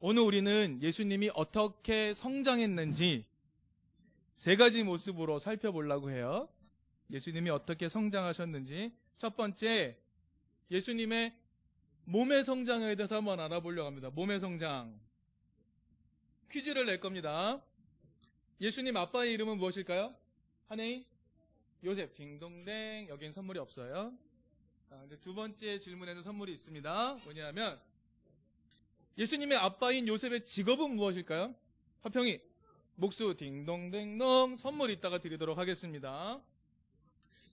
오늘 0.00 0.22
우리는 0.22 0.78
예수님이 0.80 1.30
어떻게 1.34 2.14
성장했는지 2.14 3.24
세 4.36 4.54
가지 4.54 4.84
모습으로 4.84 5.40
살펴보려고 5.40 6.12
해요. 6.12 6.48
예수님이 7.10 7.50
어떻게 7.50 7.88
성장하셨는지. 7.88 8.92
첫 9.16 9.36
번째, 9.36 9.98
예수님의 10.70 11.34
몸의 12.04 12.44
성장에 12.44 12.94
대해서 12.94 13.16
한번 13.16 13.40
알아보려고 13.40 13.88
합니다. 13.88 14.10
몸의 14.10 14.38
성장. 14.38 15.00
퀴즈를 16.52 16.86
낼 16.86 17.00
겁니다. 17.00 17.60
예수님 18.60 18.96
아빠의 18.96 19.32
이름은 19.32 19.58
무엇일까요? 19.58 20.14
한혜인? 20.68 21.04
요셉. 21.82 22.14
딩동댕. 22.14 23.08
여긴 23.08 23.32
선물이 23.32 23.58
없어요. 23.58 24.16
아, 24.90 25.06
두 25.20 25.34
번째 25.34 25.80
질문에는 25.80 26.22
선물이 26.22 26.52
있습니다. 26.52 27.14
뭐냐면, 27.24 27.80
예수님의 29.18 29.58
아빠인 29.58 30.06
요셉의 30.06 30.44
직업은 30.44 30.94
무엇일까요? 30.94 31.54
화평이. 32.02 32.40
목수 32.94 33.34
딩동댕동 33.36 34.56
선물 34.56 34.90
이따가 34.90 35.18
드리도록 35.18 35.58
하겠습니다. 35.58 36.40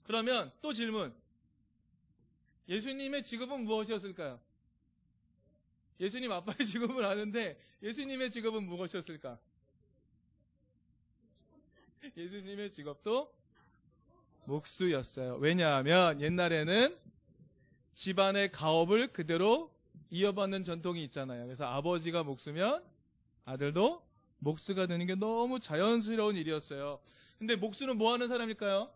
그러면 0.03 0.51
또 0.61 0.73
질문. 0.73 1.13
예수님의 2.69 3.23
직업은 3.23 3.63
무엇이었을까요? 3.63 4.39
예수님 5.99 6.31
아빠의 6.31 6.57
직업을 6.65 7.03
아는데 7.05 7.59
예수님의 7.81 8.31
직업은 8.31 8.63
무엇이었을까? 8.63 9.39
예수님의 12.15 12.71
직업도 12.71 13.33
목수였어요. 14.45 15.35
왜냐하면 15.37 16.21
옛날에는 16.21 16.95
집안의 17.95 18.51
가업을 18.51 19.13
그대로 19.13 19.74
이어받는 20.11 20.63
전통이 20.63 21.03
있잖아요. 21.05 21.45
그래서 21.45 21.65
아버지가 21.65 22.23
목수면 22.23 22.83
아들도 23.45 24.03
목수가 24.39 24.87
되는 24.87 25.05
게 25.05 25.15
너무 25.15 25.59
자연스러운 25.59 26.35
일이었어요. 26.35 26.99
근데 27.39 27.55
목수는 27.55 27.97
뭐 27.97 28.13
하는 28.13 28.27
사람일까요? 28.27 28.91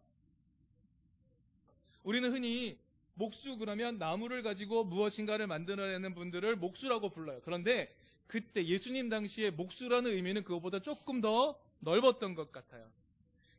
우리는 2.03 2.31
흔히 2.31 2.77
목수 3.13 3.57
그러면 3.57 3.97
나무를 3.97 4.43
가지고 4.43 4.85
무엇인가를 4.85 5.47
만들어내는 5.47 6.13
분들을 6.13 6.55
목수라고 6.55 7.09
불러요. 7.09 7.41
그런데 7.43 7.93
그때 8.27 8.65
예수님 8.65 9.09
당시에 9.09 9.49
목수라는 9.51 10.11
의미는 10.11 10.43
그것보다 10.43 10.79
조금 10.79 11.19
더 11.19 11.59
넓었던 11.79 12.35
것 12.35 12.51
같아요. 12.51 12.89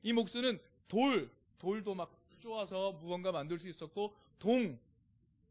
이 0.03 0.13
목수는 0.13 0.59
돌, 0.89 1.31
돌도 1.59 1.95
막 1.95 2.11
쪼아서 2.41 2.93
무언가 2.93 3.33
만들 3.33 3.59
수 3.59 3.69
있었고 3.69 4.15
동, 4.39 4.79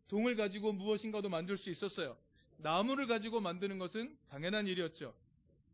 동을 0.10 0.36
가지고 0.36 0.74
무엇인가도 0.74 1.30
만들 1.30 1.56
수 1.56 1.70
있었어요. 1.70 2.18
나무를 2.58 3.08
가지고 3.08 3.40
만드는 3.40 3.80
것은 3.80 4.18
당연한 4.30 4.68
일이었죠. 4.68 5.14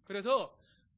그래서 0.03 0.55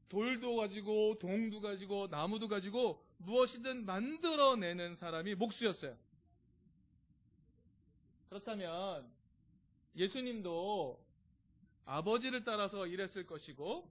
돌도 0.10 0.56
가지고 0.58 1.18
동도 1.20 1.62
가지고 1.62 2.08
나무도 2.08 2.48
가지고 2.50 3.02
무엇이든 3.18 3.86
만들어내는 3.86 4.96
사람이 4.96 5.36
목수였어요. 5.36 5.96
그렇다면 8.30 9.10
예수님도 9.96 11.00
아버지를 11.86 12.44
따라서 12.44 12.86
일했을 12.88 13.26
것이고 13.26 13.90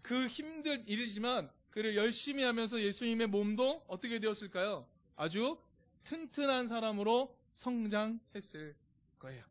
그 0.00 0.26
힘든 0.26 0.86
일이지만 0.88 1.50
그를 1.70 1.96
열심히 1.96 2.42
하면서 2.42 2.80
예수님의 2.80 3.28
몸도 3.28 3.84
어떻게 3.86 4.18
되었을까요? 4.18 4.86
아주 5.14 5.58
튼튼한 6.04 6.68
사람으로 6.68 7.41
성장했을 7.54 8.74
거예요. 9.18 9.44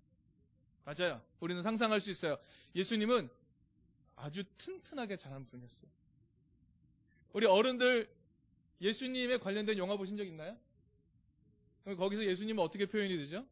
맞아요. 0.84 1.22
우리는 1.40 1.62
상상할 1.62 2.02
수 2.02 2.12
있어요. 2.12 2.38
예수님은 2.76 3.30
아주 4.16 4.44
튼튼하게 4.58 5.18
자란 5.18 5.46
분이었어요. 5.46 5.90
우리 7.34 7.46
어른들 7.46 8.10
예수님에 8.82 9.38
관련된 9.38 9.78
영화 9.78 9.96
보신 9.96 10.18
적 10.18 10.26
있나요? 10.26 10.58
거기서 11.86 12.26
예수님은 12.26 12.64
어떻게 12.64 12.86
표현이 12.86 13.16
되죠? 13.18 13.46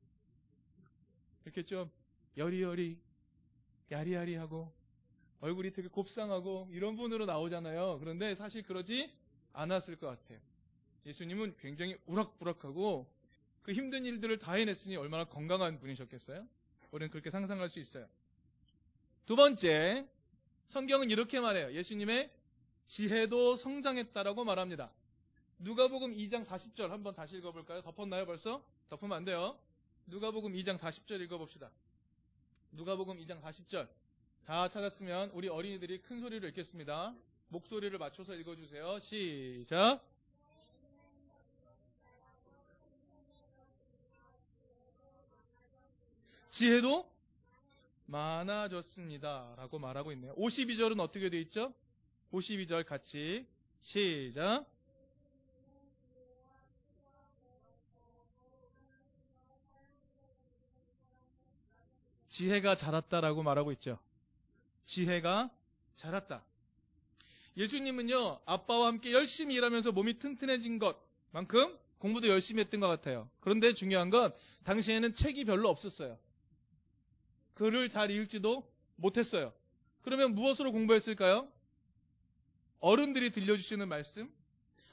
이렇게 1.46 1.64
좀 1.64 1.90
여리여리, 2.38 3.00
야리야리하고 3.92 4.72
얼굴이 5.42 5.72
되게 5.72 5.88
곱상하고 5.88 6.70
이런 6.72 6.96
분으로 6.96 7.26
나오잖아요. 7.26 8.00
그런데 8.00 8.36
사실 8.36 8.64
그러지 8.64 9.12
않았을 9.54 9.96
것 9.96 10.08
같아요. 10.08 10.40
예수님은 11.06 11.56
굉장히 11.58 11.98
우락부락하고 12.06 13.10
그 13.70 13.74
힘든 13.74 14.04
일들을 14.04 14.40
다 14.40 14.54
해냈으니 14.54 14.96
얼마나 14.96 15.26
건강한 15.26 15.78
분이셨겠어요? 15.78 16.44
우리는 16.90 17.12
그렇게 17.12 17.30
상상할 17.30 17.70
수 17.70 17.78
있어요. 17.78 18.10
두 19.28 19.36
번째, 19.36 20.08
성경은 20.66 21.12
이렇게 21.12 21.40
말해요. 21.40 21.72
예수님의 21.74 22.32
지혜도 22.86 23.58
성장했다라고 23.58 24.44
말합니다. 24.44 24.92
누가복음 25.60 26.16
2장 26.16 26.48
40절 26.48 26.88
한번 26.88 27.14
다시 27.14 27.38
읽어볼까요? 27.38 27.84
덮었나요 27.84 28.26
벌써? 28.26 28.66
덮으면 28.90 29.16
안 29.16 29.24
돼요. 29.24 29.56
누가복음 30.08 30.54
2장 30.54 30.76
40절 30.76 31.22
읽어봅시다. 31.22 31.70
누가복음 32.72 33.20
2장 33.20 33.40
40절 33.40 33.88
다 34.46 34.68
찾았으면 34.68 35.30
우리 35.30 35.48
어린이들이 35.48 36.02
큰 36.02 36.22
소리로 36.22 36.48
읽겠습니다. 36.48 37.16
목소리를 37.50 37.96
맞춰서 38.00 38.34
읽어주세요. 38.34 38.98
시작. 38.98 40.09
지혜도 46.60 47.10
많아졌습니다. 48.08 49.54
라고 49.56 49.80
말하고 49.80 50.12
있네요. 50.12 50.36
52절은 50.36 51.00
어떻게 51.00 51.30
돼 51.30 51.40
있죠? 51.40 51.74
52절 52.34 52.86
같이 52.86 53.48
시작. 53.80 54.66
지혜가 62.28 62.76
자랐다라고 62.76 63.42
말하고 63.42 63.72
있죠. 63.72 63.98
지혜가 64.86 65.50
자랐다. 65.96 66.44
예수님은요, 67.56 68.42
아빠와 68.46 68.88
함께 68.88 69.14
열심히 69.14 69.56
일하면서 69.56 69.94
몸이 69.94 70.20
튼튼해진 70.20 70.78
것만큼 70.80 71.80
공부도 72.00 72.28
열심히 72.28 72.60
했던 72.60 72.82
것 72.82 72.90
같아요. 72.90 73.30
그런데 73.40 73.74
중요한 73.74 74.10
건 74.10 74.34
당시에는 74.66 75.14
책이 75.14 75.46
별로 75.46 75.70
없었어요. 75.70 76.20
글을 77.60 77.90
잘 77.90 78.10
읽지도 78.10 78.66
못했어요. 78.96 79.54
그러면 80.02 80.34
무엇으로 80.34 80.72
공부했을까요? 80.72 81.52
어른들이 82.80 83.32
들려주시는 83.32 83.90
말씀, 83.90 84.34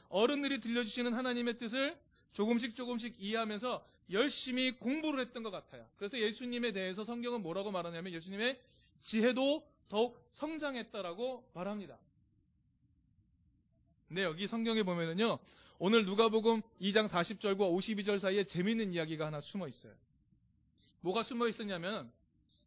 어른들이 0.08 0.58
들려주시는 0.58 1.14
하나님의 1.14 1.58
뜻을 1.58 1.96
조금씩 2.32 2.74
조금씩 2.74 3.14
이해하면서 3.20 3.86
열심히 4.10 4.72
공부를 4.72 5.20
했던 5.20 5.44
것 5.44 5.52
같아요. 5.52 5.88
그래서 5.96 6.18
예수님에 6.18 6.72
대해서 6.72 7.04
성경은 7.04 7.42
뭐라고 7.42 7.70
말하냐면 7.70 8.12
예수님의 8.12 8.60
지혜도 9.00 9.64
더욱 9.88 10.20
성장했다라고 10.30 11.48
말합니다. 11.54 11.96
근데 14.08 14.24
여기 14.24 14.48
성경에 14.48 14.82
보면은요, 14.82 15.38
오늘 15.78 16.04
누가복음 16.04 16.62
2장 16.80 17.08
40절과 17.08 17.58
52절 17.58 18.18
사이에 18.18 18.42
재미있는 18.42 18.92
이야기가 18.92 19.24
하나 19.24 19.38
숨어 19.38 19.68
있어요. 19.68 19.94
뭐가 21.02 21.22
숨어 21.22 21.46
있었냐면 21.46 22.10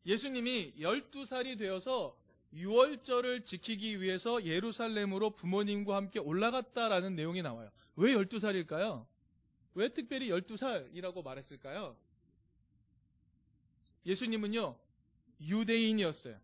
예수님이 0.05 0.73
12살이 0.79 1.57
되어서 1.57 2.17
6월절을 2.53 3.45
지키기 3.45 4.01
위해서 4.01 4.43
예루살렘으로 4.43 5.31
부모님과 5.31 5.95
함께 5.95 6.19
올라갔다라는 6.19 7.15
내용이 7.15 7.41
나와요. 7.41 7.69
왜 7.95 8.13
12살일까요? 8.13 9.05
왜 9.75 9.89
특별히 9.89 10.29
12살이라고 10.29 11.23
말했을까요? 11.23 11.95
예수님은요, 14.05 14.75
유대인이었어요. 15.41 16.39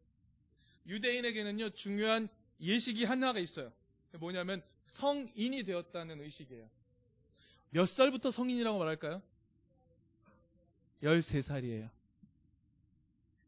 유대인에게는요, 0.87 1.71
중요한 1.71 2.29
예식이 2.61 3.05
하나가 3.05 3.39
있어요. 3.39 3.71
뭐냐면 4.19 4.61
성인이 4.85 5.63
되었다는 5.63 6.21
의식이에요. 6.21 6.69
몇 7.71 7.87
살부터 7.87 8.31
성인이라고 8.31 8.77
말할까요? 8.77 9.21
13살이에요. 11.01 11.89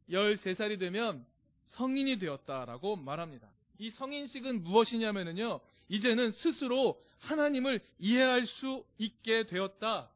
13살이 0.10 0.80
되면 0.80 1.26
성인이 1.66 2.18
되었다라고 2.18 2.96
말합니다. 2.96 3.52
이 3.80 3.90
성인식은 3.90 4.64
무엇이냐면요. 4.64 5.60
이제는 5.90 6.32
스스로 6.32 7.00
하나님을 7.20 7.80
이해할 8.00 8.46
수 8.46 8.86
있게 8.98 9.44
되었다. 9.44 10.10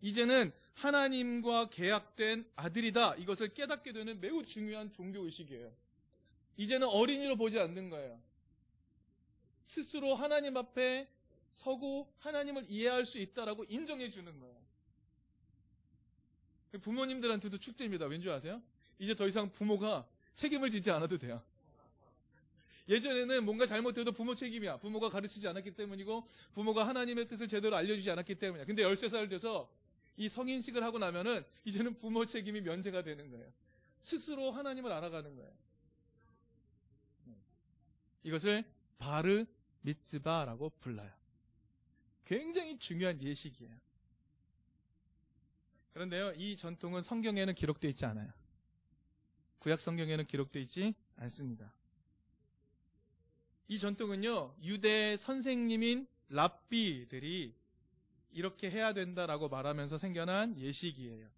이제는 0.00 0.52
하나님과 0.74 1.70
계약된 1.70 2.48
아들이다. 2.56 3.16
이것을 3.16 3.52
깨닫게 3.54 3.92
되는 3.92 4.20
매우 4.20 4.44
중요한 4.44 4.92
종교의식이에요. 4.92 5.72
이제는 6.56 6.88
어린이로 6.88 7.36
보지 7.36 7.58
않는 7.58 7.90
거예요. 7.90 8.20
스스로 9.64 10.14
하나님 10.14 10.56
앞에 10.56 11.08
서고 11.54 12.12
하나님을 12.18 12.66
이해할 12.68 13.04
수 13.06 13.18
있다라고 13.18 13.64
인정해 13.68 14.10
주는 14.10 14.38
거예요. 14.40 14.62
부모님들한테도 16.80 17.58
축제입니다. 17.58 18.06
왠지 18.06 18.30
아세요? 18.30 18.62
이제 18.98 19.14
더 19.14 19.26
이상 19.26 19.50
부모가 19.50 20.06
책임을 20.34 20.70
지지 20.70 20.90
않아도 20.90 21.18
돼요. 21.18 21.42
예전에는 22.88 23.44
뭔가 23.44 23.64
잘못해도 23.66 24.12
부모 24.12 24.34
책임이야. 24.34 24.78
부모가 24.78 25.08
가르치지 25.08 25.46
않았기 25.48 25.72
때문이고 25.72 26.26
부모가 26.54 26.86
하나님의 26.86 27.26
뜻을 27.28 27.48
제대로 27.48 27.76
알려주지 27.76 28.10
않았기 28.10 28.34
때문이야. 28.36 28.66
근데 28.66 28.82
13살 28.82 29.30
돼서 29.30 29.70
이 30.16 30.28
성인식을 30.28 30.82
하고 30.82 30.98
나면은 30.98 31.42
이제는 31.64 31.96
부모 31.98 32.26
책임이 32.26 32.60
면제가 32.60 33.02
되는 33.02 33.30
거예요. 33.30 33.50
스스로 34.00 34.50
하나님을 34.50 34.90
알아가는 34.92 35.34
거예요. 35.36 35.52
이것을 38.24 38.64
바르 38.98 39.44
미츠바라고 39.82 40.70
불러요. 40.80 41.10
굉장히 42.24 42.78
중요한 42.78 43.20
예식이에요. 43.20 43.74
그런데요, 45.92 46.32
이 46.36 46.56
전통은 46.56 47.02
성경에는 47.02 47.54
기록되어 47.54 47.90
있지 47.90 48.06
않아요. 48.06 48.32
구약 49.62 49.80
성경에는 49.80 50.26
기록되어 50.26 50.60
있지 50.62 50.92
않습니다. 51.14 51.72
이 53.68 53.78
전통은요, 53.78 54.56
유대 54.64 55.16
선생님인 55.16 56.08
랍비들이 56.30 57.54
이렇게 58.32 58.70
해야 58.70 58.92
된다라고 58.92 59.48
말하면서 59.48 59.98
생겨난 59.98 60.58
예식이에요. 60.58 61.30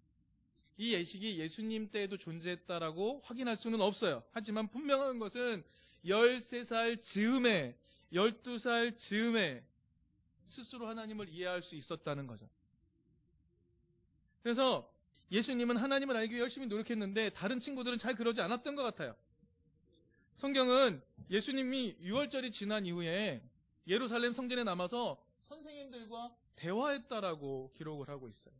이 0.77 0.93
예식이 0.95 1.37
예수님 1.39 1.91
때에도 1.91 2.17
존재했다라고 2.17 3.21
확인할 3.23 3.55
수는 3.55 3.79
없어요. 3.79 4.23
하지만 4.31 4.69
분명한 4.71 5.19
것은 5.19 5.63
13살 6.05 7.01
즈음에, 7.03 7.77
12살 8.11 8.97
즈음에 8.97 9.63
스스로 10.45 10.87
하나님을 10.87 11.29
이해할 11.29 11.61
수 11.61 11.75
있었다는 11.75 12.25
거죠. 12.25 12.49
그래서 14.41 14.91
예수님은 15.31 15.77
하나님을 15.77 16.15
알기 16.15 16.33
위해 16.33 16.41
열심히 16.41 16.67
노력했는데 16.67 17.31
다른 17.31 17.59
친구들은 17.59 17.97
잘 17.97 18.15
그러지 18.15 18.41
않았던 18.41 18.75
것 18.75 18.83
같아요. 18.83 19.15
성경은 20.35 21.01
예수님이 21.29 21.97
6월절이 22.01 22.51
지난 22.51 22.85
이후에 22.85 23.41
예루살렘 23.87 24.33
성전에 24.33 24.63
남아서 24.63 25.23
선생님들과 25.49 26.35
대화했다라고 26.55 27.71
기록을 27.75 28.09
하고 28.09 28.27
있어요. 28.27 28.53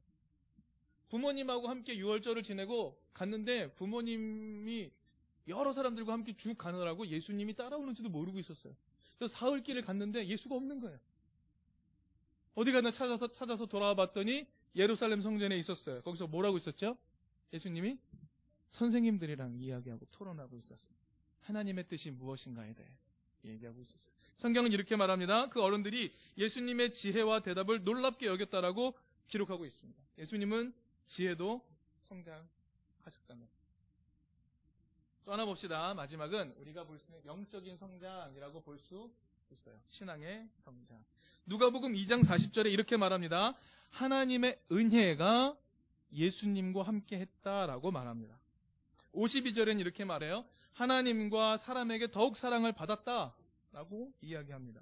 부모님하고 1.09 1.67
함께 1.67 1.97
6월절을 1.97 2.43
지내고 2.43 2.99
갔는데 3.13 3.73
부모님이 3.75 4.91
여러 5.47 5.73
사람들과 5.73 6.13
함께 6.13 6.35
쭉 6.35 6.57
가느라고 6.57 7.07
예수님이 7.07 7.53
따라오는지도 7.55 8.09
모르고 8.09 8.39
있었어요. 8.39 8.75
그래서 9.17 9.35
사흘길을 9.35 9.83
갔는데 9.83 10.27
예수가 10.27 10.55
없는 10.55 10.79
거예요. 10.79 10.99
어디 12.55 12.71
가나 12.71 12.89
찾아서 12.91 13.27
찾아서 13.27 13.65
돌아와 13.65 13.95
봤더니 13.95 14.47
예루살렘 14.75 15.21
성전에 15.21 15.57
있었어요. 15.57 16.01
거기서 16.01 16.27
뭐라고 16.27 16.57
있었죠? 16.57 16.97
예수님이 17.53 17.97
선생님들이랑 18.67 19.55
이야기하고 19.55 20.05
토론하고 20.11 20.57
있었어요. 20.57 20.95
하나님의 21.41 21.87
뜻이 21.87 22.11
무엇인가에 22.11 22.73
대해서 22.73 23.05
얘기하고 23.43 23.81
있었어요. 23.81 24.13
성경은 24.37 24.71
이렇게 24.71 24.95
말합니다. 24.95 25.49
그 25.49 25.61
어른들이 25.61 26.11
예수님의 26.37 26.91
지혜와 26.91 27.41
대답을 27.41 27.83
놀랍게 27.83 28.25
여겼다라고 28.25 28.97
기록하고 29.27 29.65
있습니다. 29.65 30.03
예수님은 30.17 30.73
지혜도 31.05 31.63
성장하셨다는. 32.01 33.47
또 35.25 35.31
하나 35.33 35.45
봅시다. 35.45 35.93
마지막은 35.93 36.55
우리가 36.59 36.83
볼 36.85 36.99
수 36.99 37.07
있는 37.09 37.25
영적인 37.25 37.77
성장이라고 37.77 38.61
볼 38.61 38.77
수 38.79 39.11
있어요. 39.51 39.79
신앙의 39.87 40.49
성장. 40.55 41.03
누가복음 41.45 41.93
2장 41.93 42.23
40절에 42.23 42.71
이렇게 42.71 42.97
말합니다. 42.97 43.55
하나님의 43.91 44.59
은혜가 44.71 45.55
예수님과 46.13 46.83
함께 46.83 47.19
했다라고 47.19 47.91
말합니다. 47.91 48.39
52절엔 49.13 49.79
이렇게 49.79 50.05
말해요. 50.05 50.45
하나님과 50.73 51.57
사람에게 51.57 52.11
더욱 52.11 52.35
사랑을 52.35 52.73
받았다라고 52.73 54.13
이야기합니다. 54.21 54.81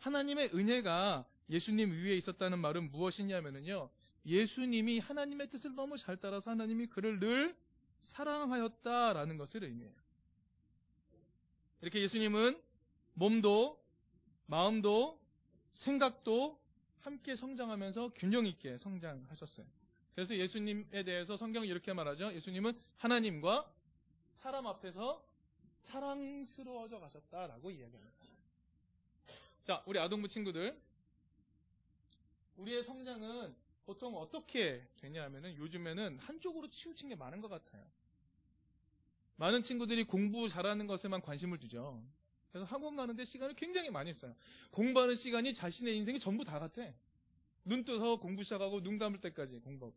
하나님의 0.00 0.50
은혜가 0.54 1.24
예수님 1.48 1.92
위에 1.92 2.16
있었다는 2.16 2.58
말은 2.58 2.90
무엇이냐면요. 2.90 3.90
예수님이 4.26 4.98
하나님의 4.98 5.48
뜻을 5.48 5.74
너무 5.74 5.96
잘 5.96 6.16
따라서 6.16 6.50
하나님이 6.50 6.86
그를 6.86 7.18
늘 7.18 7.56
사랑하였다라는 7.98 9.36
것을 9.38 9.64
의미해요. 9.64 9.94
이렇게 11.80 12.00
예수님은 12.00 12.60
몸도 13.14 13.81
마음도 14.46 15.20
생각도 15.72 16.60
함께 17.00 17.34
성장하면서 17.34 18.12
균형 18.14 18.46
있게 18.46 18.76
성장하셨어요. 18.76 19.66
그래서 20.14 20.36
예수님에 20.36 21.02
대해서 21.04 21.36
성경이 21.36 21.66
이렇게 21.68 21.92
말하죠. 21.92 22.32
예수님은 22.34 22.78
하나님과 22.96 23.72
사람 24.34 24.66
앞에서 24.66 25.24
사랑스러워져 25.80 27.00
가셨다라고 27.00 27.70
이야기합니다. 27.70 28.26
자, 29.64 29.82
우리 29.86 29.98
아동부 29.98 30.28
친구들. 30.28 30.80
우리의 32.56 32.84
성장은 32.84 33.54
보통 33.84 34.16
어떻게 34.16 34.86
되냐 34.98 35.24
하면은 35.24 35.56
요즘에는 35.56 36.18
한쪽으로 36.18 36.68
치우친 36.70 37.08
게 37.08 37.16
많은 37.16 37.40
것 37.40 37.48
같아요. 37.48 37.84
많은 39.36 39.62
친구들이 39.62 40.04
공부 40.04 40.48
잘하는 40.48 40.86
것에만 40.86 41.22
관심을 41.22 41.58
두죠. 41.58 42.04
그래서 42.52 42.66
학원 42.66 42.96
가는데 42.96 43.24
시간을 43.24 43.54
굉장히 43.54 43.90
많이 43.90 44.12
써요. 44.12 44.34
공부하는 44.70 45.14
시간이 45.14 45.54
자신의 45.54 45.96
인생이 45.96 46.20
전부 46.20 46.44
다 46.44 46.58
같아. 46.58 46.82
눈 47.64 47.84
떠서 47.84 48.16
공부 48.16 48.42
시작하고 48.44 48.82
눈 48.82 48.98
감을 48.98 49.20
때까지 49.20 49.58
공부하고. 49.60 49.96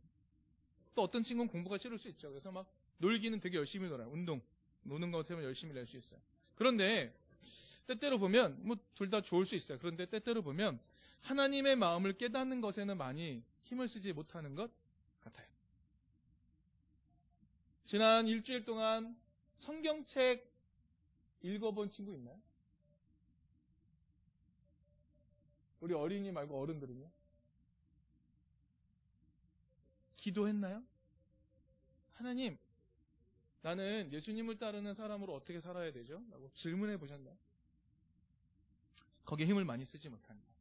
또 0.95 1.01
어떤 1.01 1.21
친구는 1.23 1.51
공부가 1.51 1.77
싫을 1.77 1.97
수 1.97 2.07
있죠. 2.09 2.29
그래서 2.29 2.51
막 2.51 2.65
놀기는 2.99 3.41
되게 3.41 3.57
열심히 3.57 3.89
놀아요. 3.89 4.09
운동. 4.09 4.41
노는 4.83 5.11
것 5.11 5.19
같으면 5.19 5.43
열심히 5.43 5.73
낼 5.73 5.85
수 5.85 5.97
있어요. 5.97 6.19
그런데 6.55 7.13
때때로 7.87 8.17
보면 8.19 8.65
뭐 8.65 8.77
둘 8.95 9.09
다 9.09 9.19
좋을 9.19 9.45
수 9.45 9.55
있어요. 9.55 9.77
그런데 9.79 10.05
때때로 10.05 10.41
보면 10.41 10.79
하나님의 11.21 11.75
마음을 11.75 12.13
깨닫는 12.13 12.61
것에는 12.61 12.97
많이 12.97 13.43
힘을 13.63 13.89
쓰지 13.89 14.13
못하는 14.13 14.55
것 14.55 14.71
같아요. 15.19 15.47
지난 17.83 18.27
일주일 18.27 18.63
동안 18.63 19.17
성경책 19.57 20.49
읽어본 21.41 21.89
친구 21.89 22.13
있나요? 22.13 22.39
우리 25.79 25.93
어린이 25.93 26.31
말고 26.31 26.59
어른들은요? 26.59 27.09
기도했나요? 30.15 30.83
하나님, 32.13 32.57
나는 33.61 34.11
예수님을 34.11 34.57
따르는 34.57 34.93
사람으로 34.93 35.33
어떻게 35.33 35.59
살아야 35.59 35.91
되죠? 35.91 36.23
라고 36.31 36.49
질문해 36.53 36.97
보셨나요? 36.97 37.35
거기에 39.25 39.47
힘을 39.47 39.65
많이 39.65 39.85
쓰지 39.85 40.09
못합니다. 40.09 40.53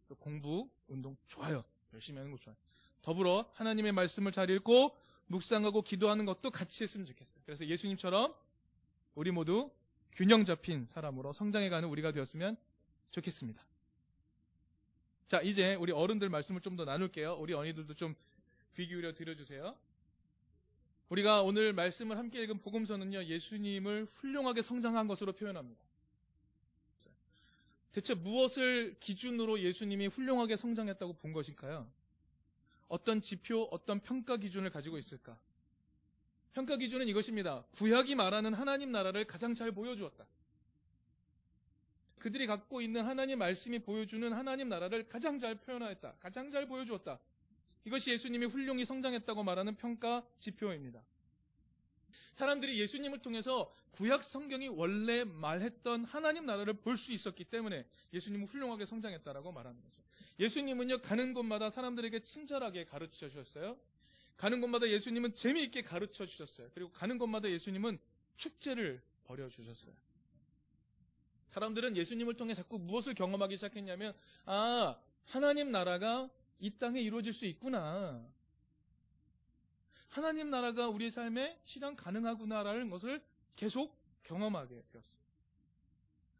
그래서 0.00 0.14
공부, 0.16 0.68
운동 0.88 1.16
좋아요. 1.26 1.64
열심히 1.92 2.18
하는 2.18 2.32
거 2.32 2.38
좋아요. 2.38 2.56
더불어 3.02 3.50
하나님의 3.54 3.92
말씀을 3.92 4.32
잘 4.32 4.50
읽고 4.50 4.96
묵상하고 5.26 5.82
기도하는 5.82 6.24
것도 6.24 6.50
같이 6.50 6.82
했으면 6.82 7.06
좋겠어요. 7.06 7.42
그래서 7.44 7.66
예수님처럼 7.66 8.34
우리 9.14 9.30
모두 9.30 9.70
균형 10.12 10.44
잡힌 10.44 10.86
사람으로 10.86 11.32
성장해가는 11.32 11.88
우리가 11.88 12.12
되었으면 12.12 12.56
좋겠습니다. 13.10 13.67
자, 15.28 15.40
이제 15.42 15.74
우리 15.76 15.92
어른들 15.92 16.28
말씀을 16.30 16.60
좀 16.60 16.76
더 16.76 16.84
나눌게요. 16.84 17.36
우리 17.38 17.52
어린이들도 17.54 17.94
좀 17.94 18.14
귀 18.78 18.86
기울여 18.86 19.12
들어주세요. 19.12 19.76
우리가 21.08 21.42
오늘 21.42 21.72
말씀을 21.72 22.16
함께 22.16 22.40
읽은 22.44 22.60
복음서는요, 22.60 23.24
예수님을 23.24 24.04
훌륭하게 24.04 24.62
성장한 24.62 25.08
것으로 25.08 25.32
표현합니다. 25.32 25.82
대체 27.90 28.14
무엇을 28.14 28.94
기준으로 29.00 29.58
예수님이 29.58 30.06
훌륭하게 30.06 30.56
성장했다고 30.56 31.14
본 31.14 31.32
것일까요? 31.32 31.90
어떤 32.86 33.20
지표, 33.20 33.62
어떤 33.72 33.98
평가 33.98 34.36
기준을 34.36 34.70
가지고 34.70 34.96
있을까? 34.96 35.36
평가 36.52 36.76
기준은 36.76 37.08
이것입니다. 37.08 37.64
구약이 37.72 38.14
말하는 38.14 38.54
하나님 38.54 38.92
나라를 38.92 39.24
가장 39.24 39.54
잘 39.54 39.72
보여주었다. 39.72 40.24
그들이 42.28 42.46
갖고 42.46 42.82
있는 42.82 43.06
하나님 43.06 43.38
말씀이 43.38 43.78
보여주는 43.78 44.30
하나님 44.34 44.68
나라를 44.68 45.08
가장 45.08 45.38
잘 45.38 45.54
표현하였다. 45.54 46.16
가장 46.20 46.50
잘 46.50 46.66
보여주었다. 46.66 47.18
이것이 47.86 48.10
예수님이 48.10 48.44
훌륭히 48.44 48.84
성장했다고 48.84 49.44
말하는 49.44 49.76
평가 49.76 50.22
지표입니다. 50.38 51.02
사람들이 52.34 52.78
예수님을 52.80 53.20
통해서 53.20 53.72
구약 53.92 54.22
성경이 54.22 54.68
원래 54.68 55.24
말했던 55.24 56.04
하나님 56.04 56.44
나라를 56.44 56.74
볼 56.74 56.98
수 56.98 57.12
있었기 57.14 57.44
때문에 57.44 57.86
예수님은 58.12 58.46
훌륭하게 58.46 58.84
성장했다라고 58.84 59.50
말하는 59.50 59.80
거죠. 59.80 60.02
예수님은요, 60.38 60.98
가는 60.98 61.32
곳마다 61.32 61.70
사람들에게 61.70 62.20
친절하게 62.20 62.84
가르쳐 62.84 63.30
주셨어요. 63.30 63.78
가는 64.36 64.60
곳마다 64.60 64.86
예수님은 64.86 65.34
재미있게 65.34 65.80
가르쳐 65.80 66.26
주셨어요. 66.26 66.68
그리고 66.74 66.92
가는 66.92 67.16
곳마다 67.16 67.48
예수님은 67.48 67.98
축제를 68.36 69.00
벌여 69.24 69.48
주셨어요. 69.48 69.94
사람들은 71.58 71.96
예수님을 71.96 72.34
통해 72.34 72.54
자꾸 72.54 72.78
무엇을 72.78 73.14
경험하기 73.14 73.56
시작했냐면, 73.56 74.14
아, 74.46 74.96
하나님 75.24 75.72
나라가 75.72 76.30
이 76.60 76.70
땅에 76.78 77.00
이루어질 77.00 77.32
수 77.32 77.46
있구나. 77.46 78.24
하나님 80.08 80.50
나라가 80.50 80.88
우리 80.88 81.10
삶에 81.10 81.58
실현 81.64 81.96
가능하구나라는 81.96 82.90
것을 82.90 83.22
계속 83.56 83.96
경험하게 84.22 84.68
되었어요. 84.68 85.22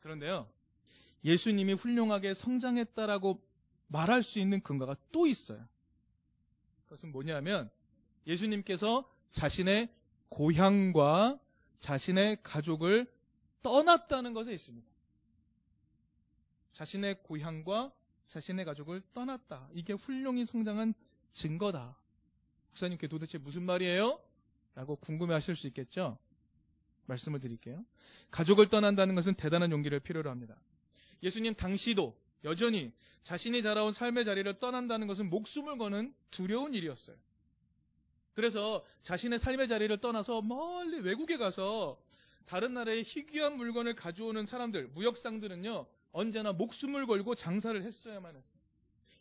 그런데요, 0.01 0.49
예수님이 1.25 1.73
훌륭하게 1.73 2.35
성장했다라고 2.35 3.43
말할 3.89 4.23
수 4.23 4.39
있는 4.39 4.63
근거가 4.63 4.95
또 5.11 5.27
있어요. 5.27 5.67
그것은 6.85 7.11
뭐냐면 7.11 7.69
예수님께서 8.27 9.11
자신의 9.33 9.89
고향과 10.29 11.41
자신의 11.81 12.39
가족을 12.43 13.13
떠났다는 13.63 14.33
것에 14.33 14.53
있습니다. 14.53 14.98
자신의 16.73 17.23
고향과 17.23 17.93
자신의 18.27 18.65
가족을 18.65 19.03
떠났다. 19.15 19.69
이게 19.73 19.93
훌륭히 19.93 20.45
성장한 20.45 20.95
증거다. 21.33 21.99
목사님께 22.71 23.09
도대체 23.09 23.39
무슨 23.39 23.63
말이에요? 23.65 24.21
라고 24.75 24.97
궁금해 24.97 25.35
하실 25.35 25.57
수 25.57 25.67
있겠죠? 25.67 26.19
말씀을 27.07 27.41
드릴게요. 27.41 27.85
가족을 28.31 28.69
떠난다는 28.69 29.15
것은 29.15 29.35
대단한 29.35 29.73
용기를 29.73 30.01
필요로 30.01 30.31
합니다. 30.31 30.61
예수님 31.23 31.55
당시도 31.55 32.17
여전히 32.45 32.93
자신이 33.23 33.63
자라온 33.63 33.93
삶의 33.93 34.25
자리를 34.25 34.59
떠난다는 34.59 35.07
것은 35.07 35.29
목숨을 35.31 35.79
거는 35.79 36.15
두려운 36.31 36.75
일이었어요. 36.75 37.17
그래서 38.35 38.85
자신의 39.03 39.41
삶의 39.41 39.67
자리를 39.67 39.97
떠나서 39.99 40.43
멀리 40.43 41.01
외국에 41.01 41.37
가서 41.39 42.01
다른 42.45 42.73
나라의 42.75 43.03
희귀한 43.03 43.57
물건을 43.57 43.95
가져오는 43.95 44.47
사람들, 44.47 44.89
무역상들은요, 44.89 45.87
언제나 46.19 46.53
목숨을 46.53 47.07
걸고 47.07 47.37
장사를 47.37 47.81
했어야만 47.81 48.35
했어요. 48.35 48.61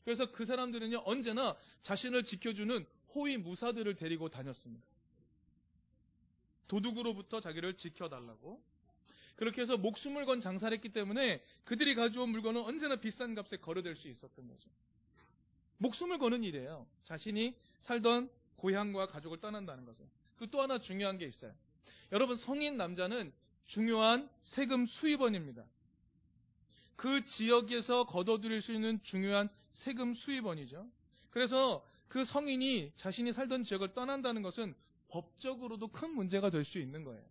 그래서 0.04 0.32
그 0.32 0.46
사람들은요, 0.46 1.04
언제나 1.06 1.56
자신을 1.84 2.24
지켜주는 2.24 2.86
호위 3.14 3.38
무사들을 3.38 3.96
데리고 3.96 4.30
다녔습니다. 4.30 4.84
도둑으로부터 6.68 7.40
자기를 7.40 7.78
지켜달라고. 7.78 8.62
그렇게 9.36 9.62
해서 9.62 9.78
목숨을 9.78 10.26
건 10.26 10.40
장사를 10.40 10.76
했기 10.76 10.90
때문에 10.90 11.44
그들이 11.66 11.94
가져온 11.94 12.30
물건은 12.30 12.62
언제나 12.62 12.96
비싼 12.96 13.36
값에 13.36 13.58
거래될 13.58 13.96
수 13.96 14.08
있었던 14.08 14.48
거죠. 14.48 14.68
목숨을 15.78 16.18
거는 16.18 16.44
일이에요. 16.44 16.88
자신이 17.04 17.56
살던 17.82 18.30
고향과 18.56 19.08
가족을 19.08 19.40
떠난다는 19.40 19.86
것은. 19.86 20.10
그또 20.38 20.62
하나 20.62 20.80
중요한 20.80 21.20
게 21.20 21.28
있어요. 21.28 21.54
여러분 22.12 22.36
성인 22.36 22.76
남자는 22.76 23.32
중요한 23.66 24.28
세금 24.42 24.88
수입원입니다. 24.88 25.64
그 26.98 27.24
지역에서 27.24 28.06
거둬들일 28.06 28.62
수 28.62 28.74
있는 28.74 29.02
중요한 29.04 29.48
세금 29.72 30.14
수입원이죠. 30.14 30.86
그래서 31.30 31.86
그 32.08 32.26
성인이 32.26 32.92
자신이 32.96 33.32
살던 33.32 33.64
지역을 33.64 33.94
떠난다는 33.94 34.42
것은 34.42 34.74
법적으로도 35.10 35.90
큰 35.90 36.10
문제가 36.12 36.50
될 36.50 36.66
수 36.66 36.80
있는 36.80 37.04
거예요. 37.04 37.24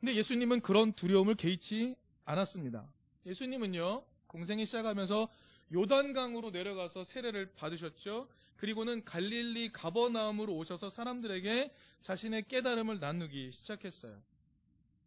근데 0.00 0.16
예수님은 0.16 0.62
그런 0.62 0.92
두려움을 0.92 1.36
개의치 1.36 1.94
않았습니다. 2.24 2.90
예수님은요, 3.26 4.04
공생이 4.26 4.66
시작하면서 4.66 5.28
요단강으로 5.74 6.50
내려가서 6.50 7.04
세례를 7.04 7.52
받으셨죠. 7.54 8.28
그리고는 8.56 9.04
갈릴리 9.04 9.72
가버나움으로 9.72 10.56
오셔서 10.56 10.90
사람들에게 10.90 11.72
자신의 12.00 12.44
깨달음을 12.48 12.98
나누기 12.98 13.52
시작했어요. 13.52 14.20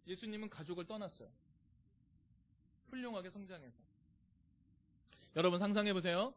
예수님은 0.07 0.49
가족을 0.49 0.85
떠났어요. 0.85 1.27
훌륭하게 2.89 3.29
성장해서. 3.29 3.77
여러분 5.35 5.59
상상해 5.59 5.93
보세요. 5.93 6.33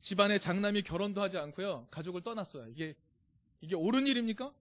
집안에 0.00 0.38
장남이 0.38 0.82
결혼도 0.82 1.20
하지 1.20 1.38
않고요. 1.38 1.88
가족을 1.90 2.22
떠났어요. 2.22 2.68
이게 2.68 2.94
이게 3.60 3.74
옳은 3.74 4.06
일입니까? 4.06 4.52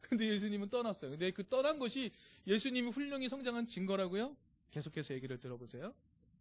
근데 0.00 0.26
예수님은 0.28 0.68
떠났어요. 0.70 1.12
근데 1.12 1.30
그 1.30 1.48
떠난 1.48 1.78
것이 1.78 2.12
예수님이 2.46 2.90
훌륭히 2.90 3.28
성장한 3.28 3.66
증거라고요? 3.66 4.36
계속해서 4.70 5.14
얘기를 5.14 5.38
들어보세요. 5.38 5.94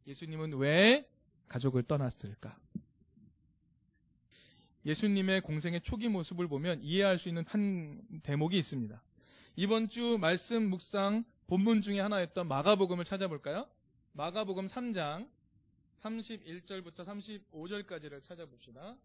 예수님은 0.08 0.54
왜 0.58 1.08
가족을 1.48 1.84
떠났을까? 1.84 2.58
예수님의 4.86 5.42
공생의 5.42 5.82
초기 5.82 6.10
모습을 6.10 6.48
보면 6.48 6.82
이해할 6.84 7.18
수 7.18 7.30
있는 7.30 7.44
한 7.48 8.02
대목이 8.22 8.58
있습니다. 8.58 9.02
이번 9.56 9.90
주 9.90 10.18
말씀 10.20 10.70
묵상 10.70 11.24
본문 11.48 11.82
중에 11.82 12.00
하나였던 12.00 12.48
마가복음을 12.48 13.04
찾아볼까요? 13.04 13.68
마가복음 14.18 14.68
3장 14.68 15.30
31절부터 15.98 17.04
35절까지를 17.52 18.24
찾아봅시다. 18.24 18.96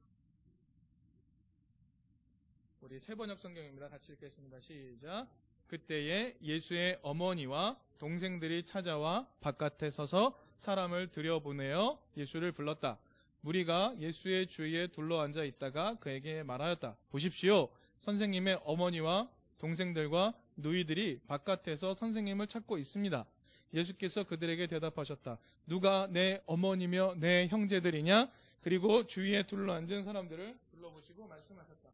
우리 2.81 3.01
세번역 3.01 3.37
성경입니다. 3.37 3.89
같이 3.89 4.13
읽겠습니다. 4.13 4.61
시작. 4.61 5.27
그때에 5.67 6.37
예수의 6.41 7.01
어머니와 7.03 7.77
동생들이 7.99 8.63
찾아와 8.63 9.29
바깥에 9.41 9.91
서서 9.91 10.39
사람을 10.59 11.09
들여보내어 11.11 12.01
예수를 12.17 12.53
불렀다. 12.53 13.01
무리가 13.41 13.97
예수의 13.99 14.47
주위에 14.47 14.87
둘러앉아 14.87 15.43
있다가 15.43 15.97
그에게 15.99 16.45
말하였다. 16.45 16.97
보십시오. 17.09 17.69
선생님의 17.99 18.61
어머니와 18.63 19.29
동생들과 19.59 20.35
누이들이 20.55 21.19
바깥에서 21.27 21.95
선생님을 21.95 22.47
찾고 22.47 22.79
있습니다. 22.79 23.27
예수께서 23.73 24.25
그들에게 24.25 24.67
대답하셨다. 24.67 25.39
누가 25.67 26.09
내 26.11 26.43
어머니며 26.47 27.15
내 27.19 27.47
형제들이냐? 27.49 28.31
그리고 28.63 29.07
주위에 29.07 29.45
둘러앉은 29.45 30.05
사람들을 30.05 30.59
불러보시고 30.73 31.27
말씀하셨다. 31.27 31.89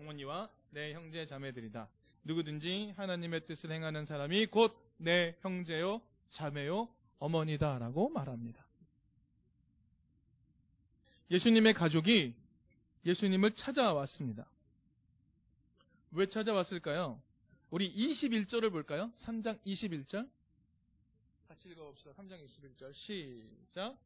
어머니와 0.00 0.50
내 0.70 0.92
형제 0.92 1.26
자매들이다. 1.26 1.88
누구든지 2.24 2.94
하나님의 2.96 3.46
뜻을 3.46 3.70
행하는 3.70 4.04
사람이 4.04 4.46
곧 4.46 4.84
내 4.96 5.36
형제요, 5.40 6.00
자매요, 6.30 6.88
어머니다 7.18 7.78
라고 7.78 8.08
말합니다. 8.10 8.64
예수님의 11.30 11.74
가족이 11.74 12.34
예수님을 13.06 13.54
찾아왔습니다. 13.54 14.46
왜 16.12 16.26
찾아왔을까요? 16.26 17.20
우리 17.70 17.92
21절을 17.92 18.70
볼까요? 18.70 19.10
3장 19.14 19.58
21절. 19.64 20.28
같이 21.54 21.68
읽어봅시다. 21.68 22.10
3장 22.14 22.42
21절. 22.42 22.92
시작. 22.92 23.96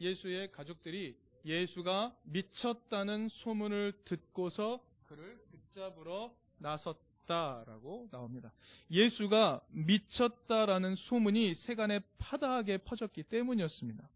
예수의 0.00 0.52
가족들이 0.52 1.18
예수가 1.44 2.16
미쳤다는 2.22 3.28
소문을 3.28 3.94
듣고서 4.04 4.80
그를 5.02 5.42
붙잡으러 5.48 6.32
나섰다라고 6.58 8.10
나옵니다. 8.12 8.52
예수가 8.92 9.60
미쳤다라는 9.70 10.94
소문이 10.94 11.56
세간에 11.56 11.98
파다하게 12.18 12.78
퍼졌기 12.78 13.24
때문이었습니다. 13.24 14.08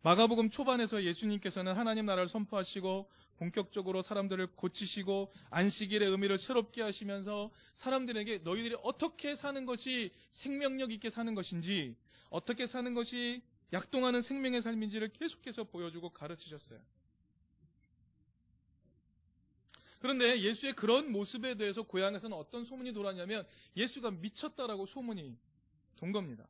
마가복음 0.00 0.48
초반에서 0.48 1.04
예수님께서는 1.04 1.74
하나님 1.74 2.06
나라를 2.06 2.26
선포하시고 2.26 3.10
본격적으로 3.36 4.02
사람들을 4.02 4.46
고치시고 4.54 5.32
안식일의 5.50 6.08
의미를 6.08 6.38
새롭게 6.38 6.82
하시면서 6.82 7.50
사람들에게 7.74 8.38
너희들이 8.38 8.76
어떻게 8.82 9.34
사는 9.34 9.66
것이 9.66 10.12
생명력 10.30 10.92
있게 10.92 11.10
사는 11.10 11.34
것인지 11.34 11.96
어떻게 12.30 12.66
사는 12.66 12.94
것이 12.94 13.42
약동하는 13.72 14.22
생명의 14.22 14.62
삶인지를 14.62 15.08
계속해서 15.08 15.64
보여주고 15.64 16.10
가르치셨어요. 16.10 16.80
그런데 19.98 20.40
예수의 20.42 20.74
그런 20.74 21.10
모습에 21.10 21.54
대해서 21.54 21.82
고향에서는 21.82 22.36
어떤 22.36 22.64
소문이 22.64 22.92
돌았냐면 22.92 23.46
예수가 23.76 24.10
미쳤다라고 24.10 24.84
소문이 24.86 25.38
돈 25.96 26.12
겁니다. 26.12 26.46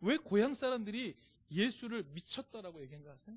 왜 0.00 0.16
고향 0.16 0.54
사람들이 0.54 1.14
예수를 1.50 2.02
미쳤다라고 2.12 2.80
얘기한 2.82 3.04
거 3.04 3.10
아세요? 3.10 3.36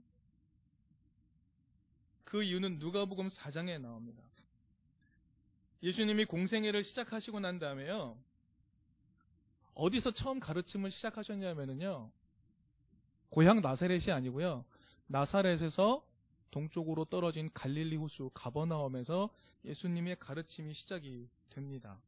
그 2.35 2.43
이유는 2.43 2.79
누가복음 2.79 3.29
4장에 3.29 3.79
나옵니다. 3.79 4.21
예수님이 5.81 6.25
공생애를 6.25 6.83
시작하시고 6.83 7.39
난 7.39 7.59
다음에요. 7.59 8.21
어디서 9.73 10.11
처음 10.11 10.41
가르침을 10.41 10.91
시작하셨냐면요. 10.91 12.11
고향 13.29 13.61
나사렛이 13.61 14.11
아니고요. 14.11 14.65
나사렛에서 15.07 16.05
동쪽으로 16.51 17.05
떨어진 17.05 17.49
갈릴리 17.53 17.95
호수 17.95 18.31
가버나움에서 18.33 19.29
예수님의 19.63 20.17
가르침이 20.19 20.73
시작이 20.73 21.29
됩니다. 21.47 22.01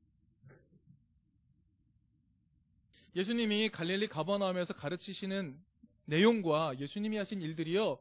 예수님이 3.15 3.69
갈릴리 3.69 4.09
가버나움에서 4.09 4.73
가르치시는 4.73 5.57
내용과 6.03 6.79
예수님이 6.79 7.15
하신 7.15 7.41
일들이요. 7.41 7.97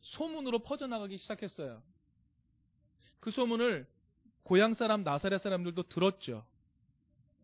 소문으로 0.00 0.60
퍼져나가기 0.60 1.18
시작했어요. 1.18 1.82
그 3.20 3.30
소문을 3.30 3.86
고향 4.42 4.74
사람 4.74 5.02
나사렛 5.02 5.40
사람들도 5.40 5.84
들었죠. 5.84 6.46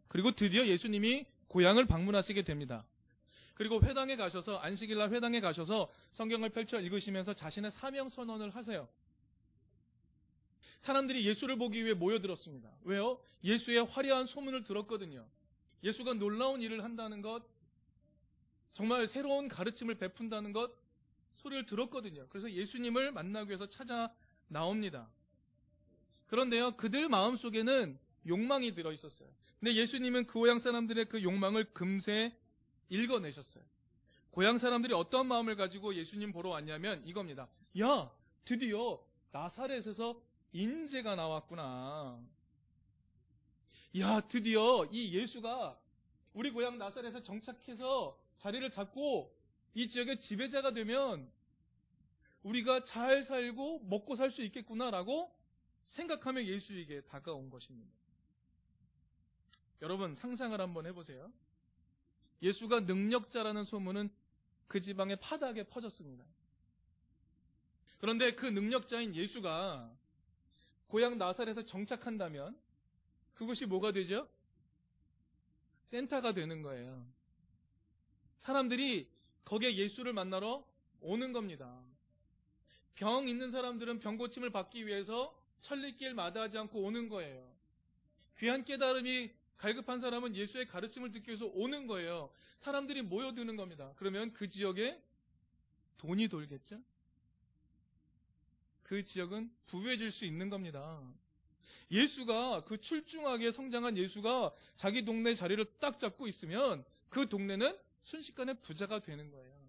그리고 0.09 0.31
드디어 0.31 0.67
예수님이 0.67 1.27
고향을 1.49 1.87
방문하시게 1.87 2.43
됩니다. 2.43 2.87
그리고 3.55 3.81
회당에 3.83 4.17
가셔서 4.17 4.57
안식일 4.59 4.99
날 4.99 5.13
회당에 5.13 5.41
가셔서 5.41 5.91
성경을 6.11 6.51
펼쳐 6.51 6.81
읽으시면서 6.81 7.35
자신의 7.35 7.71
사명 7.71 8.09
선언을 8.09 8.51
하세요. 8.51 8.89
사람들이 10.81 11.25
예수를 11.25 11.57
보기 11.57 11.85
위해 11.85 11.95
모여들었습니다. 11.95 12.71
왜요? 12.83 13.19
예수의 13.43 13.85
화려한 13.85 14.27
소문을 14.27 14.65
들었거든요. 14.65 15.27
예수가 15.83 16.15
놀라운 16.15 16.63
일을 16.63 16.83
한다는 16.83 17.23
것, 17.23 17.43
정말 18.75 19.07
새로운 19.07 19.49
가르침을 19.49 19.95
베푼다는 19.97 20.53
것, 20.53 20.73
소리를 21.45 21.67
들었거든요. 21.67 22.27
그래서 22.31 22.51
예수님을 22.51 23.13
만나기 23.13 23.51
위해서 23.51 23.69
찾아 23.69 24.13
나옵니다. 24.49 25.11
그런데요, 26.27 26.73
그들 26.73 27.09
마음 27.09 27.37
속에는 27.37 27.99
욕망이 28.27 28.73
들어 28.73 28.93
있었어요. 28.93 29.29
근데 29.61 29.75
예수님은 29.75 30.27
그 30.27 30.41
고향 30.41 30.59
사람들의 30.59 31.05
그 31.07 31.23
욕망을 31.23 31.73
금세 31.73 32.35
읽어내셨어요. 32.89 33.63
고향 34.31 34.59
사람들이 34.59 34.95
어떤 34.95 35.29
마음을 35.29 35.55
가지고 35.55 35.95
예수님 35.95 36.33
보러 36.33 36.51
왔냐면 36.51 37.05
이겁니다. 37.05 37.49
야, 37.79 38.11
드디어 38.45 39.05
나사렛에서 39.31 40.21
인재가 40.53 41.15
나왔구나. 41.15 42.21
야, 43.99 44.21
드디어 44.23 44.87
이 44.91 45.13
예수가 45.13 45.79
우리 46.33 46.51
고향 46.51 46.79
나사렛에 46.79 47.23
정착해서 47.23 48.19
자리를 48.39 48.69
잡고 48.71 49.34
이 49.75 49.89
지역의 49.89 50.21
지배자가 50.21 50.73
되면 50.73 51.31
우리가 52.43 52.85
잘 52.85 53.23
살고 53.23 53.81
먹고 53.85 54.17
살 54.17 54.31
수 54.31 54.43
있겠구나라고 54.43 55.35
생각하며 55.85 56.45
예수에게 56.45 57.03
다가온 57.03 57.51
것입니다. 57.51 57.93
여러분 59.83 60.15
상상을 60.15 60.59
한번 60.61 60.87
해보세요. 60.87 61.33
예수가 62.43 62.81
능력자라는 62.81 63.65
소문은 63.65 64.11
그 64.69 64.81
지방에 64.81 65.17
파다하게 65.17 65.65
퍼졌습니다. 65.65 66.25
그런데 67.99 68.33
그 68.33 68.47
능력자인 68.47 69.15
예수가 69.15 69.91
고향 70.89 71.19
나살에서 71.19 71.65
정착한다면 71.65 72.59
그것이 73.35 73.67
뭐가 73.67 73.93
되죠? 73.93 74.29
센터가 75.83 76.33
되는 76.33 76.63
거예요. 76.63 77.07
사람들이 78.37 79.14
거기에 79.45 79.77
예수를 79.77 80.13
만나러 80.13 80.65
오는 81.01 81.33
겁니다. 81.33 81.83
병 82.95 83.29
있는 83.29 83.51
사람들은 83.51 84.01
병 84.01 84.17
고침을 84.17 84.51
받기 84.51 84.87
위해서 84.87 85.37
천리길 85.61 86.15
마다하지 86.15 86.59
않고 86.59 86.83
오는 86.83 87.09
거예요. 87.09 87.53
귀한 88.39 88.65
깨달음이 88.65 89.31
갈급한 89.57 90.01
사람은 90.01 90.35
예수의 90.35 90.67
가르침을 90.67 91.13
듣기 91.13 91.29
위해서 91.29 91.47
오는 91.47 91.87
거예요. 91.87 92.31
사람들이 92.59 93.03
모여드는 93.03 93.57
겁니다. 93.57 93.93
그러면 93.97 94.33
그 94.33 94.49
지역에 94.49 95.01
돈이 95.99 96.29
돌겠죠? 96.29 96.81
그 98.83 99.05
지역은 99.05 99.51
부유해질 99.67 100.11
수 100.11 100.25
있는 100.25 100.51
겁니다. 100.51 101.03
예수가 101.91 102.65
그 102.65 102.81
출중하게 102.81 103.53
성장한 103.53 103.97
예수가 103.97 104.53
자기 104.77 105.05
동네 105.05 105.35
자리를 105.35 105.65
딱 105.79 105.99
잡고 105.99 106.27
있으면 106.27 106.85
그 107.09 107.29
동네는 107.29 107.77
순식간에 108.05 108.55
부자가 108.55 109.01
되는 109.01 109.31
거예요. 109.31 109.65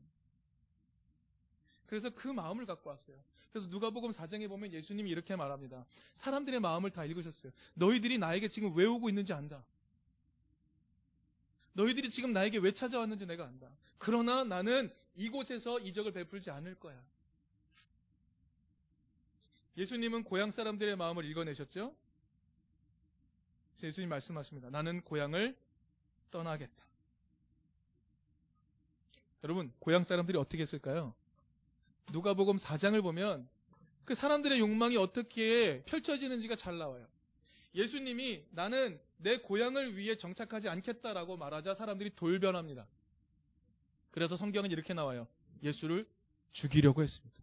그래서 1.88 2.10
그 2.10 2.28
마음을 2.28 2.66
갖고 2.66 2.90
왔어요. 2.90 3.18
그래서 3.52 3.68
누가복음 3.70 4.12
4장에 4.12 4.50
보면 4.50 4.74
예수님이 4.74 5.10
이렇게 5.10 5.36
말합니다. 5.36 5.86
사람들의 6.16 6.60
마음을 6.60 6.92
다 6.92 7.06
읽으셨어요. 7.06 7.52
너희들이 7.76 8.18
나에게 8.18 8.48
지금 8.48 8.76
왜 8.76 8.86
오고 8.86 9.10
있는지 9.10 9.34
안다. 9.34 9.64
너희들이 11.74 12.10
지금 12.10 12.34
나에게 12.34 12.58
왜 12.58 12.72
찾아왔는지 12.72 13.26
내가 13.26 13.46
안다. 13.46 13.70
그러나 13.98 14.44
나는 14.44 14.94
이곳에서 15.16 15.80
이적을 15.80 16.12
베풀지 16.12 16.52
않을 16.52 16.76
거야. 16.76 17.02
예수님은 19.78 20.24
고향 20.24 20.52
사람들의 20.52 20.96
마음을 20.96 21.26
읽어내셨죠? 21.26 21.96
예수님 23.84 24.10
말씀하십니다. 24.10 24.70
나는 24.70 25.02
고향을 25.02 25.58
떠나겠다. 26.32 26.85
여러분, 29.46 29.72
고향 29.78 30.04
사람들이 30.04 30.40
어떻게 30.40 30.64
했을까요? 30.64 31.14
누가복음 32.12 32.56
4장을 32.56 33.00
보면 33.04 33.48
그 34.04 34.16
사람들의 34.16 34.60
욕망이 34.60 34.98
어떻게 34.98 35.84
펼쳐지는지가 35.86 36.56
잘 36.56 36.80
나와요. 36.80 37.08
예수님이 37.76 38.44
나는 38.50 39.00
내 39.18 39.38
고향을 39.38 39.98
위해 39.98 40.16
정착하지 40.16 40.68
않겠다라고 40.68 41.38
말하자 41.38 41.76
사람들이 41.76 42.16
돌변합니다. 42.16 42.88
그래서 44.10 44.36
성경은 44.36 44.72
이렇게 44.72 44.96
나와요. 44.96 45.28
예수를 45.62 46.10
죽이려고 46.52 47.04
했습니다. 47.04 47.40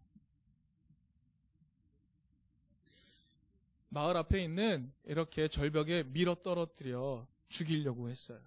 마을 3.87 4.17
앞에 4.17 4.43
있는 4.43 4.91
이렇게 5.05 5.47
절벽에 5.47 6.03
밀어 6.03 6.35
떨어뜨려 6.35 7.25
죽이려고 7.47 8.09
했어요. 8.09 8.41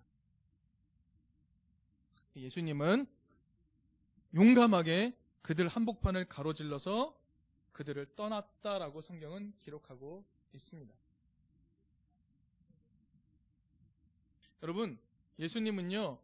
예수님은 2.37 3.16
용감하게 4.37 5.17
그들 5.41 5.67
한복판을 5.67 6.27
가로질러서 6.27 7.17
그들을 7.73 8.15
떠났다라고 8.17 9.01
성경은 9.01 9.55
기록하고 9.63 10.25
있습니다. 10.53 10.95
여러분, 14.63 14.99
예수님은요, 15.39 16.19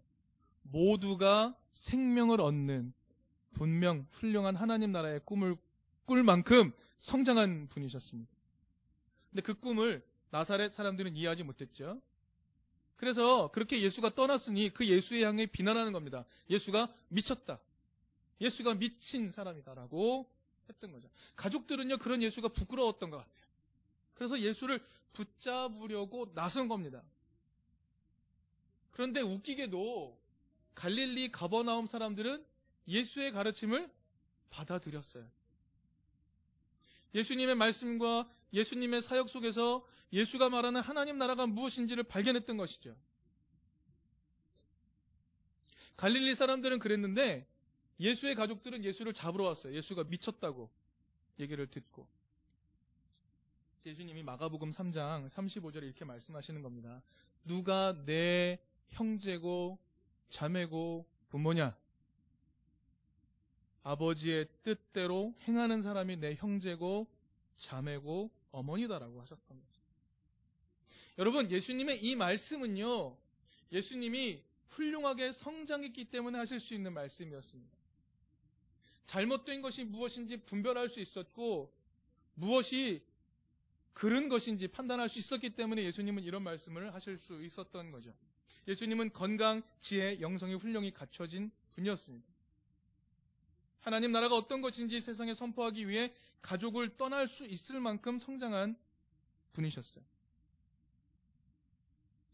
모두가 0.63 1.57
생명을 1.73 2.41
얻는 2.41 2.93
분명 3.55 4.07
훌륭한 4.11 4.57
하나님 4.57 4.93
나라의 4.93 5.21
꿈을 5.25 5.57
꿀 6.05 6.23
만큼 6.23 6.73
성장한 6.99 7.69
분이셨습니다. 7.69 8.31
근데 9.31 9.43
그 9.43 9.55
꿈을 9.55 10.07
나사렛 10.31 10.73
사람들은 10.73 11.17
이해하지 11.17 11.45
못했죠. 11.45 12.01
그래서 12.97 13.51
그렇게 13.53 13.81
예수가 13.81 14.15
떠났으니 14.15 14.71
그 14.71 14.87
예수의 14.87 15.25
향해 15.25 15.47
비난하는 15.47 15.93
겁니다. 15.93 16.25
예수가 16.51 16.93
미쳤다. 17.09 17.59
예수가 18.43 18.75
미친 18.75 19.31
사람이다라고 19.31 20.31
했던 20.69 20.93
거죠. 20.93 21.09
가족들은요, 21.37 21.99
그런 21.99 22.23
예수가 22.23 22.49
부끄러웠던 22.49 23.11
것 23.11 23.17
같아요. 23.19 23.45
그래서 24.15 24.39
예수를 24.41 24.85
붙잡으려고 25.13 26.33
나선 26.35 26.69
겁니다. 26.69 27.03
그런데 28.91 29.21
웃기게도 29.21 30.21
갈릴리 30.75 31.33
가버나움 31.33 31.87
사람들은 31.87 32.45
예수의 32.89 33.33
가르침을 33.33 33.91
받아들였어요. 34.51 35.29
예수님의 37.15 37.55
말씀과 37.55 38.29
예수님의 38.53 39.03
사역 39.03 39.29
속에서 39.29 39.87
예수가 40.13 40.51
말하는 40.51 40.81
하나님 40.81 41.19
나라가 41.19 41.47
무엇인지를 41.47 42.05
발견했던 42.05 42.57
것이죠. 42.57 42.97
갈릴리 45.97 46.35
사람들은 46.35 46.79
그랬는데 46.79 47.47
예수의 48.03 48.35
가족들은 48.35 48.85
예수를 48.85 49.13
잡으러 49.13 49.45
왔어요. 49.45 49.75
예수가 49.75 50.05
미쳤다고 50.05 50.69
얘기를 51.39 51.67
듣고. 51.69 52.07
예수님이 53.87 54.23
마가복음 54.23 54.71
3장 54.71 55.29
35절에 55.31 55.85
이렇게 55.85 56.05
말씀하시는 56.05 56.63
겁니다. 56.63 57.03
누가 57.45 57.95
내 58.05 58.59
형제고 58.89 59.79
자매고 60.31 61.07
부모냐? 61.31 61.77
아버지의 63.85 64.47
뜻대로 64.63 65.35
행하는 65.43 65.83
사람이 65.83 66.17
내 66.17 66.35
형제고 66.35 67.09
자매고 67.57 68.31
어머니다라고 68.53 69.21
하셨던 69.21 69.61
거죠. 69.61 69.81
여러분, 71.19 71.51
예수님의 71.51 72.05
이 72.05 72.17
말씀은요, 72.17 73.17
예수님이 73.73 74.43
훌륭하게 74.69 75.33
성장했기 75.33 76.07
때문에 76.07 76.39
하실 76.39 76.61
수 76.61 76.75
있는 76.75 76.93
말씀이었습니다. 76.93 77.82
잘못된 79.07 79.63
것이 79.63 79.85
무엇인지 79.85 80.39
분별할 80.45 80.89
수 80.89 81.01
있었고, 81.01 81.73
무엇이 82.35 83.05
그른 83.93 84.29
것인지 84.29 84.69
판단할 84.69 85.09
수 85.09 85.19
있었기 85.19 85.51
때문에 85.51 85.85
예수님은 85.85 86.23
이런 86.23 86.43
말씀을 86.43 86.95
하실 86.95 87.19
수 87.19 87.45
있었던 87.45 87.91
거죠. 87.93 88.15
예수님은 88.67 89.13
건강, 89.13 89.63
지혜, 89.81 90.21
영성이 90.21 90.55
훌륭히 90.55 90.93
갖춰진 90.93 91.51
분이었습니다. 91.73 92.27
하나님 93.81 94.13
나라가 94.13 94.37
어떤 94.37 94.63
것인지 94.63 95.01
세상에 95.01 95.35
선포하기 95.35 95.89
위해 95.89 96.15
가족을 96.41 96.97
떠날 96.97 97.27
수 97.27 97.45
있을 97.47 97.81
만큼 97.81 98.19
성장한 98.19 98.77
분이셨어요. 99.53 100.05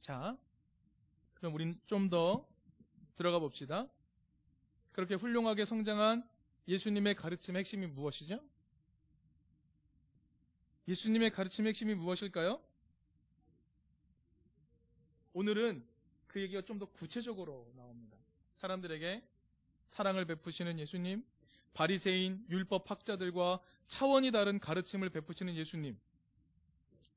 자, 0.02 0.36
그럼 1.34 1.54
우린 1.54 1.80
좀 1.86 2.10
더 2.10 2.46
들어가 3.16 3.40
봅시다. 3.40 3.88
그렇게 4.92 5.14
훌륭하게 5.14 5.64
성장한 5.64 6.28
예수님의 6.68 7.14
가르침의 7.14 7.60
핵심이 7.60 7.86
무엇이죠? 7.86 8.38
예수님의 10.86 11.30
가르침의 11.30 11.70
핵심이 11.70 11.94
무엇일까요? 11.94 12.62
오늘은 15.32 15.84
그 16.26 16.40
얘기가 16.42 16.62
좀 16.62 16.78
더 16.78 16.86
구체적으로 16.86 17.72
나옵니다. 17.74 18.18
사람들에게 18.52 19.22
사랑을 19.86 20.26
베푸시는 20.26 20.78
예수님, 20.78 21.24
바리새인 21.72 22.44
율법 22.50 22.90
학자들과 22.90 23.60
차원이 23.86 24.30
다른 24.30 24.58
가르침을 24.58 25.08
베푸시는 25.08 25.54
예수님. 25.54 25.98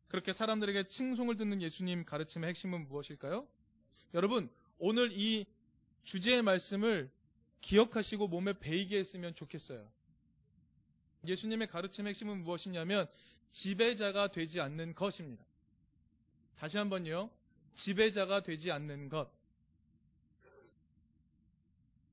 그렇게 0.08 0.32
사람들에게 0.34 0.84
칭송을 0.84 1.36
듣는 1.36 1.62
예수님 1.62 2.06
가르침의 2.06 2.50
핵심은 2.50 2.88
무엇일까요? 2.88 3.48
여러분, 4.14 4.50
오늘 4.78 5.10
이 5.12 5.46
주제의 6.04 6.42
말씀을 6.42 7.12
기억하시고 7.62 8.28
몸에 8.28 8.54
배이게 8.54 8.98
했으면 8.98 9.34
좋겠어요. 9.36 9.90
예수님의 11.28 11.68
가르침의 11.68 12.10
핵심은 12.10 12.44
무엇이냐면 12.44 13.08
지배자가 13.52 14.30
되지 14.30 14.60
않는 14.60 14.96
것입니다. 14.96 15.46
다시 16.58 16.78
한번요. 16.78 17.30
지배자가 17.76 18.42
되지 18.42 18.72
않는 18.72 19.10
것. 19.10 19.32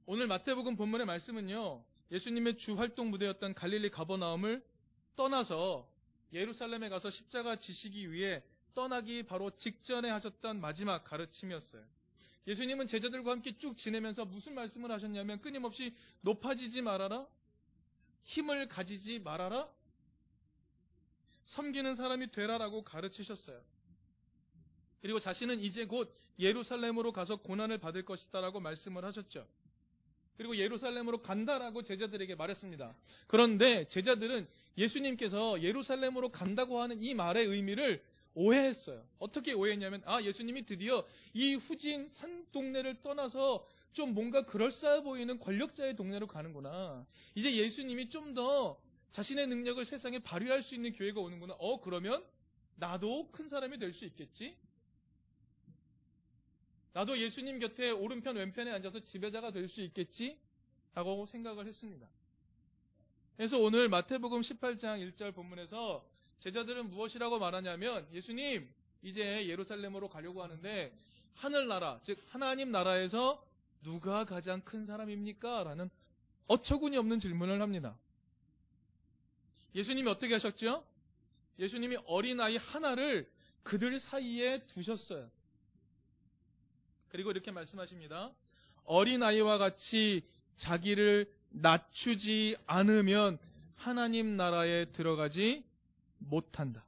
오늘 0.06 0.26
마태복음 0.26 0.76
본문의 0.76 1.06
말씀은요. 1.06 1.84
예수님의 2.10 2.56
주 2.56 2.78
활동 2.78 3.10
무대였던 3.10 3.54
갈릴리 3.54 3.90
가버나움을 3.90 4.64
떠나서 5.16 5.88
예루살렘에 6.32 6.88
가서 6.88 7.10
십자가 7.10 7.56
지시기 7.56 8.12
위해 8.12 8.42
떠나기 8.74 9.22
바로 9.22 9.50
직전에 9.50 10.08
하셨던 10.08 10.60
마지막 10.60 11.04
가르침이었어요. 11.04 11.84
예수님은 12.48 12.86
제자들과 12.86 13.30
함께 13.30 13.58
쭉 13.58 13.76
지내면서 13.76 14.24
무슨 14.24 14.54
말씀을 14.54 14.90
하셨냐면 14.90 15.38
끊임없이 15.42 15.94
높아지지 16.22 16.80
말아라. 16.80 17.26
힘을 18.22 18.68
가지지 18.68 19.18
말아라. 19.18 19.70
섬기는 21.44 21.94
사람이 21.94 22.30
되라라고 22.30 22.84
가르치셨어요. 22.84 23.62
그리고 25.02 25.20
자신은 25.20 25.60
이제 25.60 25.84
곧 25.84 26.10
예루살렘으로 26.38 27.12
가서 27.12 27.36
고난을 27.36 27.78
받을 27.78 28.06
것이다라고 28.06 28.60
말씀을 28.60 29.04
하셨죠. 29.04 29.46
그리고 30.38 30.56
예루살렘으로 30.56 31.20
간다라고 31.20 31.82
제자들에게 31.82 32.34
말했습니다. 32.34 32.96
그런데 33.26 33.86
제자들은 33.88 34.48
예수님께서 34.78 35.60
예루살렘으로 35.60 36.30
간다고 36.30 36.80
하는 36.80 37.02
이 37.02 37.12
말의 37.12 37.44
의미를 37.44 38.02
오해했어요. 38.34 39.04
어떻게 39.18 39.52
오해했냐면, 39.52 40.02
아, 40.04 40.22
예수님이 40.22 40.64
드디어 40.66 41.04
이 41.34 41.54
후진 41.54 42.08
산 42.08 42.46
동네를 42.52 43.02
떠나서 43.02 43.66
좀 43.92 44.14
뭔가 44.14 44.42
그럴싸해 44.42 45.02
보이는 45.02 45.38
권력자의 45.38 45.96
동네로 45.96 46.26
가는구나. 46.26 47.06
이제 47.34 47.54
예수님이 47.56 48.10
좀 48.10 48.34
더 48.34 48.78
자신의 49.10 49.46
능력을 49.48 49.82
세상에 49.84 50.18
발휘할 50.18 50.62
수 50.62 50.74
있는 50.74 50.92
기회가 50.92 51.20
오는구나. 51.20 51.54
어, 51.58 51.80
그러면 51.80 52.24
나도 52.76 53.30
큰 53.32 53.48
사람이 53.48 53.78
될 53.78 53.92
수 53.92 54.04
있겠지? 54.04 54.56
나도 56.92 57.18
예수님 57.18 57.58
곁에 57.58 57.90
오른편 57.90 58.36
왼편에 58.36 58.70
앉아서 58.70 59.00
지배자가 59.00 59.50
될 59.50 59.66
수 59.68 59.80
있겠지? 59.82 60.38
라고 60.94 61.26
생각을 61.26 61.66
했습니다. 61.66 62.08
그래서 63.36 63.58
오늘 63.58 63.88
마태복음 63.88 64.40
18장 64.40 65.00
1절 65.12 65.34
본문에서 65.34 66.04
제자들은 66.38 66.90
무엇이라고 66.90 67.38
말하냐면 67.38 68.06
예수님 68.12 68.68
이제 69.02 69.48
예루살렘으로 69.48 70.08
가려고 70.08 70.42
하는데 70.42 70.96
하늘나라 71.34 72.00
즉 72.02 72.18
하나님 72.30 72.70
나라에서 72.70 73.44
누가 73.82 74.24
가장 74.24 74.60
큰 74.62 74.86
사람입니까? 74.86 75.64
라는 75.64 75.90
어처구니 76.48 76.96
없는 76.96 77.18
질문을 77.18 77.60
합니다. 77.62 77.96
예수님이 79.74 80.08
어떻게 80.08 80.32
하셨죠? 80.34 80.84
예수님이 81.58 81.98
어린아이 82.06 82.56
하나를 82.56 83.30
그들 83.62 84.00
사이에 84.00 84.66
두셨어요. 84.66 85.30
그리고 87.08 87.30
이렇게 87.30 87.50
말씀하십니다. 87.50 88.32
어린아이와 88.84 89.58
같이 89.58 90.22
자기를 90.56 91.32
낮추지 91.50 92.56
않으면 92.66 93.38
하나님 93.76 94.36
나라에 94.36 94.86
들어가지 94.86 95.67
못한다. 96.18 96.84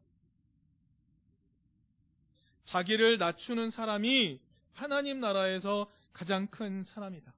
자기를 2.65 3.19
낮추는 3.19 3.71
사람이 3.71 4.41
하나님 4.73 5.21
나라에서 5.21 5.91
가장 6.13 6.47
큰 6.47 6.83
사람이다. 6.83 7.35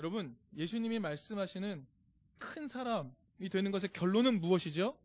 여러분, 0.00 0.36
예수님이 0.56 0.98
말씀하시는 0.98 1.86
큰 2.38 2.68
사람이 2.68 3.48
되는 3.50 3.70
것의 3.70 3.92
결론은 3.92 4.40
무엇이죠? 4.40 4.98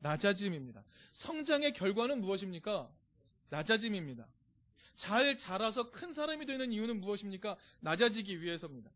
낮아짐입니다. 0.00 0.84
성장의 1.12 1.72
결과는 1.72 2.20
무엇입니까? 2.20 2.88
낮아짐입니다. 3.50 4.26
잘 4.94 5.36
자라서 5.38 5.90
큰 5.90 6.14
사람이 6.14 6.46
되는 6.46 6.72
이유는 6.72 7.00
무엇입니까? 7.00 7.56
낮아지기 7.80 8.40
위해서입니다. 8.40 8.90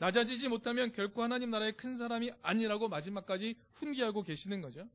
낮아지지 0.00 0.48
못하면 0.48 0.92
결코 0.92 1.22
하나님 1.22 1.50
나라의 1.50 1.72
큰 1.72 1.98
사람이 1.98 2.30
아니라고 2.40 2.88
마지막까지 2.88 3.54
훈계하고 3.72 4.22
계시는 4.22 4.62
거죠. 4.62 4.88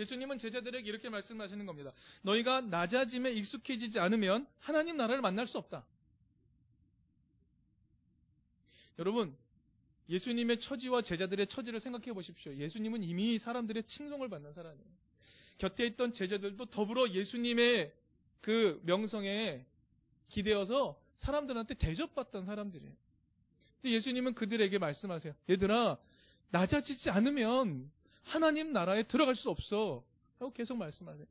예수님은 0.00 0.38
제자들에게 0.38 0.86
이렇게 0.86 1.08
말씀하시는 1.08 1.64
겁니다. 1.64 1.92
너희가 2.22 2.60
낮아짐에 2.60 3.30
익숙해지지 3.30 4.00
않으면 4.00 4.46
하나님 4.58 4.96
나라를 4.96 5.22
만날 5.22 5.46
수 5.46 5.58
없다. 5.58 5.86
여러분, 8.98 9.34
예수님의 10.08 10.58
처지와 10.58 11.02
제자들의 11.02 11.46
처지를 11.46 11.78
생각해 11.78 12.12
보십시오. 12.12 12.52
예수님은 12.56 13.04
이미 13.04 13.38
사람들의 13.38 13.84
칭송을 13.84 14.28
받는 14.28 14.52
사람이에요. 14.52 14.90
곁에 15.58 15.86
있던 15.86 16.12
제자들도 16.12 16.66
더불어 16.66 17.08
예수님의 17.10 17.94
그 18.40 18.80
명성에 18.84 19.64
기대어서 20.28 21.00
사람들한테 21.14 21.74
대접받던 21.74 22.44
사람들이에요. 22.44 23.05
예수님은 23.92 24.34
그들에게 24.34 24.78
말씀하세요. 24.78 25.34
얘들아, 25.50 25.98
낮아지지 26.50 27.10
않으면 27.10 27.90
하나님 28.22 28.72
나라에 28.72 29.02
들어갈 29.02 29.34
수 29.34 29.50
없어. 29.50 30.04
라고 30.38 30.52
계속 30.52 30.76
말씀하세요. 30.76 31.26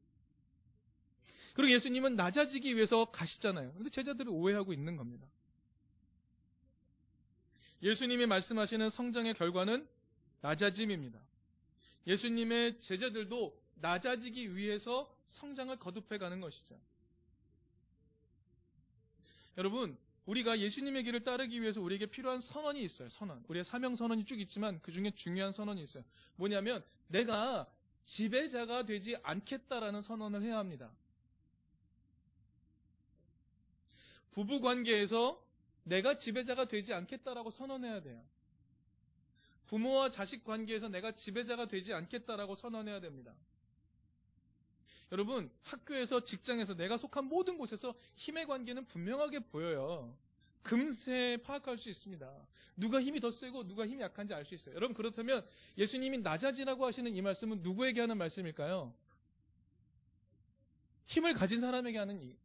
그리고 1.53 1.71
예수님은 1.73 2.15
낮아지기 2.15 2.75
위해서 2.75 3.05
가시잖아요. 3.05 3.73
근데 3.73 3.89
제자들이 3.89 4.29
오해하고 4.29 4.73
있는 4.73 4.97
겁니다. 4.97 5.27
예수님이 7.81 8.25
말씀하시는 8.25 8.89
성장의 8.89 9.35
결과는 9.35 9.87
낮아짐입니다. 10.41 11.19
예수님의 12.07 12.79
제자들도 12.79 13.57
낮아지기 13.75 14.55
위해서 14.55 15.13
성장을 15.27 15.75
거듭해 15.77 16.17
가는 16.17 16.41
것이죠. 16.41 16.79
여러분, 19.57 19.97
우리가 20.25 20.59
예수님의 20.59 21.03
길을 21.03 21.23
따르기 21.23 21.61
위해서 21.61 21.81
우리에게 21.81 22.07
필요한 22.07 22.41
선언이 22.41 22.81
있어요. 22.81 23.09
선언. 23.09 23.43
우리의 23.47 23.63
사명 23.63 23.95
선언이 23.95 24.25
쭉 24.25 24.39
있지만 24.41 24.81
그 24.81 24.91
중에 24.91 25.11
중요한 25.11 25.51
선언이 25.51 25.81
있어요. 25.83 26.03
뭐냐면 26.35 26.83
내가 27.07 27.67
지배자가 28.05 28.85
되지 28.85 29.17
않겠다라는 29.23 30.01
선언을 30.01 30.41
해야 30.41 30.57
합니다. 30.57 30.91
부부 34.31 34.61
관계에서 34.61 35.41
내가 35.83 36.17
지배자가 36.17 36.65
되지 36.65 36.93
않겠다라고 36.93 37.51
선언해야 37.51 38.01
돼요. 38.01 38.23
부모와 39.67 40.09
자식 40.09 40.43
관계에서 40.43 40.89
내가 40.89 41.11
지배자가 41.11 41.67
되지 41.67 41.93
않겠다라고 41.93 42.55
선언해야 42.55 42.99
됩니다. 42.99 43.33
여러분, 45.11 45.49
학교에서, 45.63 46.23
직장에서, 46.23 46.75
내가 46.75 46.97
속한 46.97 47.25
모든 47.25 47.57
곳에서 47.57 47.93
힘의 48.15 48.47
관계는 48.47 48.85
분명하게 48.87 49.39
보여요. 49.39 50.17
금세 50.63 51.37
파악할 51.43 51.77
수 51.77 51.89
있습니다. 51.89 52.47
누가 52.75 52.99
힘이 52.99 53.19
더 53.19 53.31
세고 53.31 53.67
누가 53.67 53.85
힘이 53.85 54.01
약한지 54.01 54.33
알 54.33 54.45
수 54.45 54.55
있어요. 54.55 54.75
여러분, 54.75 54.95
그렇다면 54.95 55.45
예수님이 55.77 56.17
낮아지라고 56.19 56.85
하시는 56.85 57.15
이 57.15 57.21
말씀은 57.21 57.61
누구에게 57.61 58.01
하는 58.01 58.17
말씀일까요? 58.17 58.93
힘을 61.05 61.33
가진 61.33 61.61
사람에게 61.61 61.97
하는 61.97 62.21
이. 62.21 62.35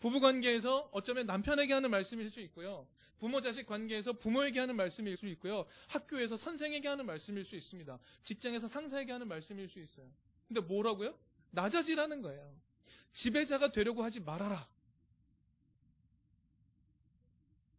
부부 0.00 0.20
관계에서 0.20 0.90
어쩌면 0.92 1.26
남편에게 1.26 1.72
하는 1.72 1.90
말씀일 1.90 2.28
수 2.28 2.40
있고요. 2.40 2.86
부모 3.18 3.40
자식 3.40 3.66
관계에서 3.66 4.12
부모에게 4.12 4.60
하는 4.60 4.76
말씀일 4.76 5.16
수 5.16 5.26
있고요. 5.28 5.64
학교에서 5.88 6.36
선생에게 6.36 6.86
하는 6.86 7.06
말씀일 7.06 7.44
수 7.44 7.56
있습니다. 7.56 7.98
직장에서 8.24 8.68
상사에게 8.68 9.12
하는 9.12 9.26
말씀일 9.28 9.68
수 9.68 9.80
있어요. 9.80 10.06
근데 10.48 10.60
뭐라고요? 10.60 11.18
낮아지라는 11.50 12.22
거예요. 12.22 12.54
지배자가 13.12 13.72
되려고 13.72 14.02
하지 14.04 14.20
말아라. 14.20 14.68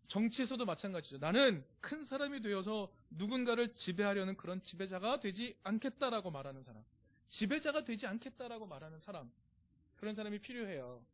정치에서도 0.07 0.65
마찬가지죠. 0.65 1.17
나는 1.17 1.65
큰 1.81 2.03
사람이 2.03 2.41
되어서 2.41 2.91
누군가를 3.09 3.75
지배하려는 3.75 4.37
그런 4.37 4.63
지배자가 4.63 5.19
되지 5.19 5.57
않겠다라고 5.63 6.31
말하는 6.31 6.63
사람. 6.63 6.83
지배자가 7.27 7.83
되지 7.83 8.07
않겠다라고 8.07 8.67
말하는 8.67 8.99
사람. 8.99 9.31
그런 9.97 10.15
사람이 10.15 10.39
필요해요. 10.39 11.05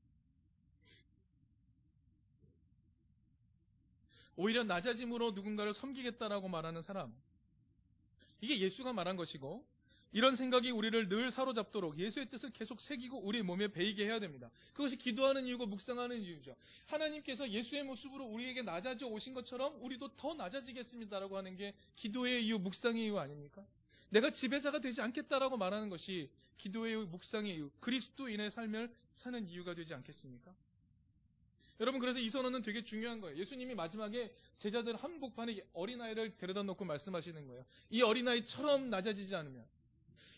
오히려 4.35 4.63
낮아짐으로 4.63 5.31
누군가를 5.31 5.73
섬기겠다라고 5.73 6.47
말하는 6.47 6.81
사람. 6.81 7.13
이게 8.41 8.59
예수가 8.59 8.93
말한 8.93 9.15
것이고 9.15 9.65
이런 10.13 10.35
생각이 10.35 10.69
우리를 10.69 11.09
늘 11.09 11.31
사로잡도록 11.31 11.97
예수의 11.97 12.29
뜻을 12.29 12.51
계속 12.51 12.79
새기고 12.79 13.21
우리 13.25 13.41
몸에 13.41 13.67
배이게 13.67 14.05
해야 14.05 14.19
됩니다. 14.19 14.49
그것이 14.73 14.95
기도하는 14.95 15.45
이유고 15.45 15.65
묵상하는 15.65 16.21
이유죠. 16.21 16.55
하나님께서 16.85 17.49
예수의 17.49 17.83
모습으로 17.83 18.23
우리에게 18.25 18.61
낮아져 18.61 19.07
오신 19.07 19.33
것처럼 19.33 19.75
우리도 19.81 20.15
더 20.15 20.35
낮아지겠습니다라고 20.35 21.35
하는 21.35 21.55
게 21.55 21.73
기도의 21.95 22.45
이유, 22.45 22.59
묵상의 22.59 23.03
이유 23.03 23.17
아닙니까? 23.17 23.65
내가 24.09 24.29
지배자가 24.29 24.79
되지 24.79 25.01
않겠다라고 25.01 25.57
말하는 25.57 25.89
것이 25.89 26.29
기도의 26.57 26.91
이유, 26.91 27.07
묵상의 27.07 27.55
이유, 27.55 27.71
그리스도인의 27.79 28.51
삶을 28.51 28.93
사는 29.13 29.49
이유가 29.49 29.73
되지 29.73 29.95
않겠습니까? 29.95 30.53
여러분 31.79 31.99
그래서 31.99 32.19
이 32.19 32.29
선언은 32.29 32.61
되게 32.61 32.83
중요한 32.83 33.19
거예요. 33.19 33.35
예수님이 33.35 33.73
마지막에 33.73 34.31
제자들 34.59 34.95
한복판에 34.95 35.59
어린아이를 35.73 36.37
데려다 36.37 36.61
놓고 36.61 36.85
말씀하시는 36.85 37.47
거예요. 37.47 37.65
이 37.89 38.03
어린아이처럼 38.03 38.91
낮아지지 38.91 39.33
않으면 39.33 39.65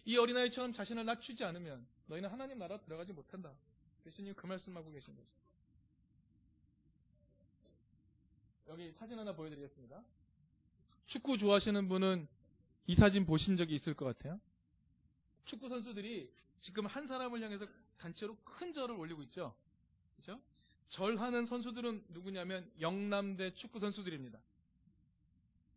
이 0.05 0.17
어린아이처럼 0.17 0.71
자신을 0.71 1.05
낮추지 1.05 1.43
않으면 1.43 1.85
너희는 2.07 2.29
하나님 2.29 2.59
나라 2.59 2.79
들어가지 2.79 3.11
못한다. 3.11 3.51
예수님 4.05 4.35
그 4.35 4.45
말씀하고 4.45 4.91
계신 4.91 5.15
거죠. 5.15 5.27
여기 8.67 8.91
사진 8.93 9.17
하나 9.17 9.35
보여드리겠습니다. 9.35 10.03
축구 11.05 11.37
좋아하시는 11.37 11.87
분은 11.87 12.27
이 12.87 12.95
사진 12.95 13.25
보신 13.25 13.57
적이 13.57 13.75
있을 13.75 13.95
것 13.95 14.05
같아요. 14.05 14.39
축구 15.43 15.69
선수들이 15.69 16.31
지금 16.59 16.85
한 16.85 17.05
사람을 17.05 17.41
향해서 17.41 17.67
단체로 17.97 18.37
큰 18.43 18.73
절을 18.73 18.95
올리고 18.95 19.21
있죠. 19.23 19.55
그죠? 20.15 20.39
절하는 20.87 21.45
선수들은 21.45 22.05
누구냐면 22.09 22.71
영남대 22.79 23.53
축구 23.53 23.79
선수들입니다. 23.79 24.39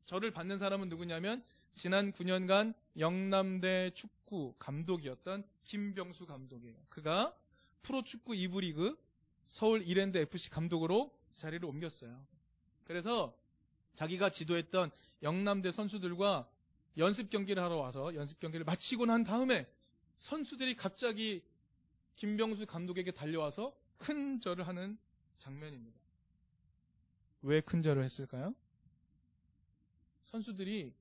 절을 0.05 0.31
받는 0.31 0.59
사람은 0.59 0.89
누구냐면 0.89 1.45
지난 1.75 2.13
9년간 2.13 2.75
영남대 2.99 3.91
축구 3.95 4.55
감독이었던 4.59 5.45
김병수 5.65 6.27
감독이에요. 6.27 6.77
그가 6.89 7.35
프로축구 7.83 8.33
2부 8.33 8.61
리그 8.61 8.99
서울 9.47 9.83
이랜드 9.87 10.19
FC 10.19 10.51
감독으로 10.51 11.17
자리를 11.33 11.65
옮겼어요. 11.65 12.27
그래서 12.85 13.35
자기가 13.95 14.31
지도했던 14.31 14.91
영남대 15.23 15.73
선수들과 15.73 16.49
연습 16.99 17.31
경기를 17.31 17.63
하러 17.63 17.77
와서 17.77 18.15
연습 18.15 18.41
경기를 18.41 18.65
마치고 18.65 19.07
난 19.07 19.25
다음에 19.25 19.67
선수들이 20.19 20.77
갑자기 20.77 21.43
김병수 22.17 22.67
감독에게 22.67 23.13
달려와서 23.13 23.75
큰 23.99 24.41
절을 24.41 24.67
하는 24.67 24.99
장면입니다. 25.39 25.99
왜 27.43 27.61
큰 27.61 27.83
절을 27.83 28.03
했을까요? 28.03 28.55
선수들이 30.25 30.93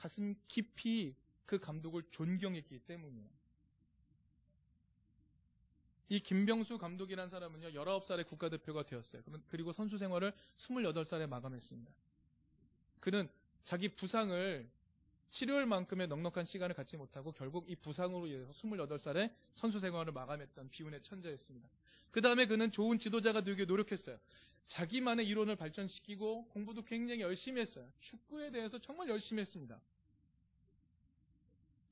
가슴 0.00 0.34
깊이 0.48 1.14
그 1.44 1.58
감독을 1.58 2.04
존경했기 2.10 2.78
때문이에요. 2.80 3.28
이 6.08 6.18
김병수 6.20 6.78
감독이라는 6.78 7.28
사람은요, 7.28 7.68
19살에 7.68 8.26
국가대표가 8.26 8.84
되었어요. 8.84 9.22
그리고 9.48 9.72
선수 9.72 9.98
생활을 9.98 10.32
28살에 10.56 11.28
마감했습니다. 11.28 11.92
그는 12.98 13.28
자기 13.62 13.90
부상을 13.90 14.68
치료할 15.28 15.66
만큼의 15.66 16.08
넉넉한 16.08 16.44
시간을 16.46 16.74
갖지 16.74 16.96
못하고 16.96 17.32
결국 17.32 17.70
이 17.70 17.76
부상으로 17.76 18.26
인해서 18.26 18.50
28살에 18.52 19.32
선수 19.54 19.78
생활을 19.78 20.12
마감했던 20.12 20.70
비운의 20.70 21.02
천재였습니다. 21.02 21.68
그 22.10 22.22
다음에 22.22 22.46
그는 22.46 22.72
좋은 22.72 22.98
지도자가 22.98 23.42
되기 23.42 23.66
노력했어요. 23.66 24.18
자기만의 24.66 25.26
이론을 25.26 25.56
발전시키고 25.56 26.48
공부도 26.48 26.82
굉장히 26.82 27.22
열심히 27.22 27.60
했어요. 27.60 27.90
축구에 28.00 28.50
대해서 28.50 28.78
정말 28.78 29.08
열심히 29.08 29.40
했습니다. 29.40 29.80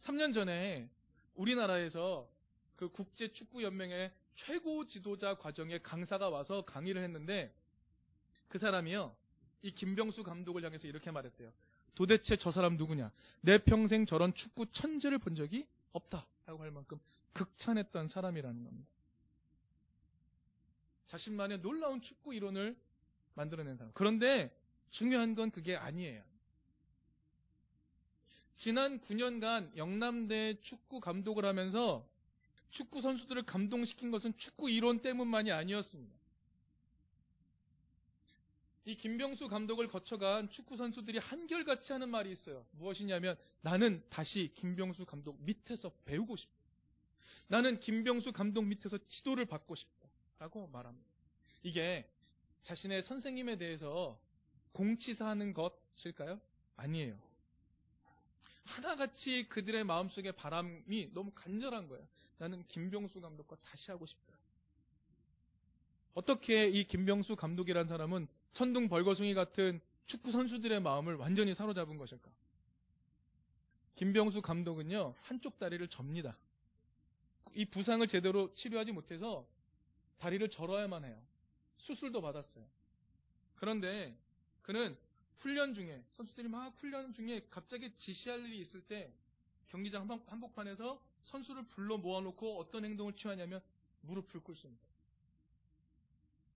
3년 0.00 0.32
전에 0.32 0.88
우리나라에서 1.34 2.30
그 2.76 2.88
국제축구연맹의 2.90 4.12
최고 4.34 4.86
지도자 4.86 5.34
과정에 5.34 5.78
강사가 5.78 6.28
와서 6.28 6.62
강의를 6.64 7.02
했는데 7.02 7.52
그 8.48 8.58
사람이요. 8.58 9.14
이 9.62 9.72
김병수 9.72 10.22
감독을 10.22 10.64
향해서 10.64 10.86
이렇게 10.86 11.10
말했대요. 11.10 11.52
도대체 11.94 12.36
저 12.36 12.52
사람 12.52 12.76
누구냐? 12.76 13.10
내 13.40 13.58
평생 13.58 14.06
저런 14.06 14.32
축구 14.32 14.66
천재를 14.70 15.18
본 15.18 15.34
적이 15.34 15.66
없다. 15.92 16.26
라고 16.46 16.62
할 16.62 16.70
만큼 16.70 16.98
극찬했던 17.32 18.08
사람이라는 18.08 18.64
겁니다. 18.64 18.88
자신만의 21.08 21.62
놀라운 21.62 22.00
축구 22.02 22.34
이론을 22.34 22.76
만들어낸 23.34 23.76
사람. 23.76 23.92
그런데 23.94 24.54
중요한 24.90 25.34
건 25.34 25.50
그게 25.50 25.74
아니에요. 25.74 26.22
지난 28.56 29.00
9년간 29.00 29.76
영남대 29.76 30.60
축구 30.60 31.00
감독을 31.00 31.44
하면서 31.44 32.06
축구 32.70 33.00
선수들을 33.00 33.42
감동시킨 33.44 34.10
것은 34.10 34.36
축구 34.36 34.68
이론 34.68 35.00
때문만이 35.00 35.50
아니었습니다. 35.50 36.14
이 38.84 38.96
김병수 38.96 39.48
감독을 39.48 39.88
거쳐간 39.88 40.50
축구 40.50 40.76
선수들이 40.76 41.18
한결같이 41.18 41.92
하는 41.92 42.10
말이 42.10 42.30
있어요. 42.32 42.66
무엇이냐면 42.72 43.36
나는 43.62 44.02
다시 44.10 44.52
김병수 44.54 45.06
감독 45.06 45.40
밑에서 45.42 45.90
배우고 46.04 46.36
싶다. 46.36 46.54
나는 47.46 47.80
김병수 47.80 48.32
감독 48.32 48.64
밑에서 48.64 48.98
지도를 49.06 49.46
받고 49.46 49.74
싶다. 49.74 49.97
라고 50.38 50.68
말합니다. 50.68 51.08
이게 51.62 52.08
자신의 52.62 53.02
선생님에 53.02 53.56
대해서 53.56 54.18
공치사하는 54.72 55.52
것일까요? 55.54 56.40
아니에요. 56.76 57.18
하나같이 58.64 59.48
그들의 59.48 59.84
마음속에 59.84 60.32
바람이 60.32 61.12
너무 61.12 61.32
간절한 61.34 61.88
거예요. 61.88 62.06
나는 62.36 62.64
김병수 62.68 63.20
감독과 63.20 63.56
다시 63.62 63.90
하고 63.90 64.06
싶다. 64.06 64.38
어떻게 66.14 66.68
이 66.68 66.84
김병수 66.84 67.36
감독이란 67.36 67.86
사람은 67.86 68.28
천둥 68.52 68.88
벌거숭이 68.88 69.34
같은 69.34 69.80
축구 70.06 70.30
선수들의 70.30 70.80
마음을 70.80 71.16
완전히 71.16 71.54
사로잡은 71.54 71.96
것일까? 71.96 72.30
김병수 73.96 74.42
감독은요, 74.42 75.14
한쪽 75.22 75.58
다리를 75.58 75.86
접니다. 75.88 76.38
이 77.54 77.64
부상을 77.64 78.06
제대로 78.06 78.52
치료하지 78.54 78.92
못해서 78.92 79.46
다리를 80.18 80.48
절어야만 80.50 81.04
해요. 81.04 81.20
수술도 81.78 82.20
받았어요. 82.20 82.64
그런데 83.56 84.16
그는 84.62 84.96
훈련 85.38 85.74
중에 85.74 86.04
선수들이 86.10 86.48
막 86.48 86.74
훈련 86.78 87.12
중에 87.12 87.46
갑자기 87.50 87.94
지시할 87.96 88.40
일이 88.40 88.60
있을 88.60 88.80
때 88.82 89.12
경기장 89.68 90.08
한복판에서 90.26 91.00
선수를 91.22 91.66
불러 91.66 91.98
모아놓고 91.98 92.58
어떤 92.58 92.84
행동을 92.84 93.14
취하냐면 93.14 93.60
무릎을 94.00 94.42
꿇습니다. 94.42 94.86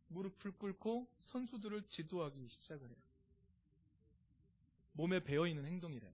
무릎을 0.09 0.53
꿇고 0.53 1.09
선수들을 1.21 1.89
지도하기 1.89 2.49
시작을 2.49 2.89
해요. 2.89 2.97
몸에 4.93 5.21
배어있는 5.21 5.65
행동이래요. 5.65 6.13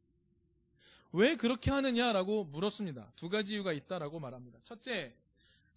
왜 1.12 1.36
그렇게 1.36 1.70
하느냐라고 1.70 2.44
물었습니다. 2.44 3.12
두 3.16 3.28
가지 3.28 3.54
이유가 3.54 3.72
있다라고 3.72 4.20
말합니다. 4.20 4.60
첫째, 4.62 5.14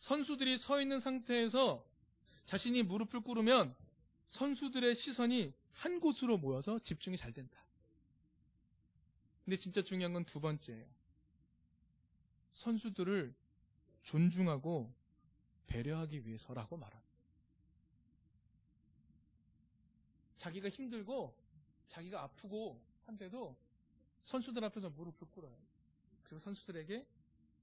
선수들이 0.01 0.57
서 0.57 0.81
있는 0.81 0.99
상태에서 0.99 1.85
자신이 2.47 2.81
무릎을 2.81 3.21
꿇으면 3.21 3.75
선수들의 4.27 4.95
시선이 4.95 5.53
한 5.73 5.99
곳으로 5.99 6.39
모여서 6.39 6.79
집중이 6.79 7.17
잘 7.17 7.31
된다. 7.33 7.63
근데 9.45 9.55
진짜 9.57 9.83
중요한 9.83 10.13
건 10.13 10.25
두 10.25 10.39
번째예요. 10.39 10.87
선수들을 12.51 13.33
존중하고 14.01 14.91
배려하기 15.67 16.25
위해서라고 16.25 16.77
말합니다. 16.77 17.11
자기가 20.37 20.69
힘들고 20.69 21.37
자기가 21.87 22.23
아프고 22.23 22.81
한데도 23.05 23.55
선수들 24.23 24.63
앞에서 24.65 24.89
무릎을 24.89 25.29
꿇어요. 25.29 25.55
그리고 26.23 26.39
선수들에게 26.39 27.05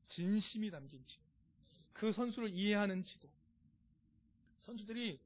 진심이 0.07 0.71
담긴 0.71 1.05
지도. 1.05 1.28
그 1.99 2.13
선수를 2.13 2.51
이해하는 2.51 3.03
지도. 3.03 3.29
선수들이 4.61 5.19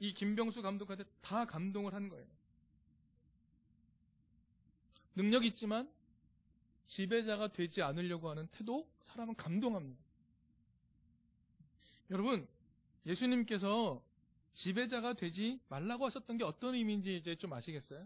이 0.00 0.14
김병수 0.14 0.60
감독한테 0.60 1.04
다 1.20 1.44
감동을 1.44 1.94
한 1.94 2.08
거예요. 2.08 2.26
능력 5.14 5.44
있지만 5.44 5.88
지배자가 6.86 7.48
되지 7.48 7.82
않으려고 7.82 8.28
하는 8.30 8.48
태도 8.48 8.90
사람은 9.02 9.36
감동합니다. 9.36 10.02
여러분 12.10 12.48
예수님께서 13.06 14.02
지배자가 14.54 15.12
되지 15.12 15.60
말라고 15.68 16.04
하셨던 16.06 16.36
게 16.36 16.42
어떤 16.42 16.74
의미인지 16.74 17.16
이제 17.16 17.36
좀 17.36 17.52
아시겠어요? 17.52 18.04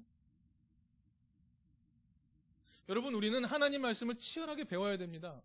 여러분 2.91 3.15
우리는 3.15 3.43
하나님 3.47 3.81
말씀을 3.81 4.17
치열하게 4.17 4.65
배워야 4.65 4.99
됩니다. 4.99 5.41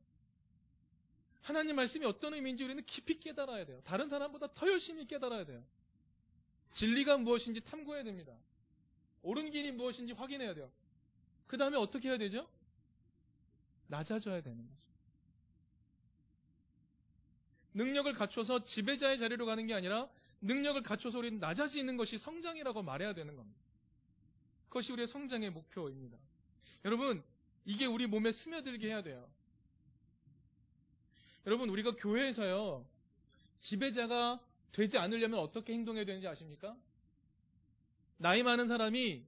하나님 1.41 1.75
말씀이 1.75 2.06
어떤 2.06 2.34
의미인지 2.34 2.63
우리는 2.63 2.84
깊이 2.86 3.19
깨달아야 3.19 3.65
돼요. 3.65 3.82
다른 3.84 4.10
사람보다 4.10 4.54
더 4.54 4.69
열심히 4.69 5.06
깨달아야 5.06 5.43
돼요. 5.45 5.63
진리가 6.71 7.17
무엇인지 7.17 7.62
탐구해야 7.62 8.04
됩니다. 8.04 8.34
옳은 9.23 9.51
길이 9.51 9.71
무엇인지 9.71 10.13
확인해야 10.13 10.54
돼요. 10.54 10.71
그 11.47 11.58
다음에 11.58 11.77
어떻게 11.77 12.10
해야 12.10 12.17
되죠? 12.17 12.47
낮아져야 13.88 14.41
되는 14.41 14.58
거죠. 14.58 14.82
능력을 17.73 18.13
갖춰서 18.13 18.63
지배자의 18.63 19.17
자리로 19.17 19.45
가는 19.45 19.65
게 19.67 19.73
아니라 19.73 20.10
능력을 20.41 20.82
갖춰서 20.84 21.19
우리는 21.19 21.39
낮아지는 21.39 21.97
것이 21.97 22.17
성장이라고 22.17 22.84
말해야 22.84 23.13
되는 23.13 23.36
겁니다. 23.36 23.60
그것이 24.69 24.91
우리의 24.93 25.08
성장의 25.08 25.51
목표입니다. 25.51 26.17
여러분, 26.86 27.23
이게 27.65 27.86
우리 27.86 28.08
몸에 28.08 28.32
스며들게 28.32 28.88
해야 28.88 29.01
돼요. 29.01 29.30
여러분, 31.45 31.69
우리가 31.69 31.95
교회에서요, 31.95 32.86
지배자가 33.60 34.39
되지 34.71 34.97
않으려면 34.97 35.39
어떻게 35.39 35.73
행동해야 35.73 36.06
되는지 36.06 36.27
아십니까? 36.27 36.77
나이 38.17 38.43
많은 38.43 38.67
사람이 38.67 39.25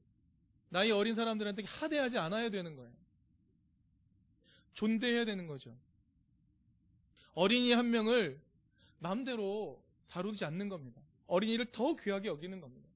나이 0.69 0.91
어린 0.91 1.15
사람들한테 1.15 1.63
하대하지 1.65 2.17
않아야 2.17 2.49
되는 2.49 2.75
거예요. 2.75 2.91
존대해야 4.73 5.25
되는 5.25 5.47
거죠. 5.47 5.77
어린이 7.33 7.71
한 7.73 7.91
명을 7.91 8.41
마음대로 8.99 9.83
다루지 10.07 10.45
않는 10.45 10.69
겁니다. 10.69 11.01
어린이를 11.27 11.71
더 11.71 11.95
귀하게 11.95 12.27
여기는 12.27 12.59
겁니다. 12.61 12.89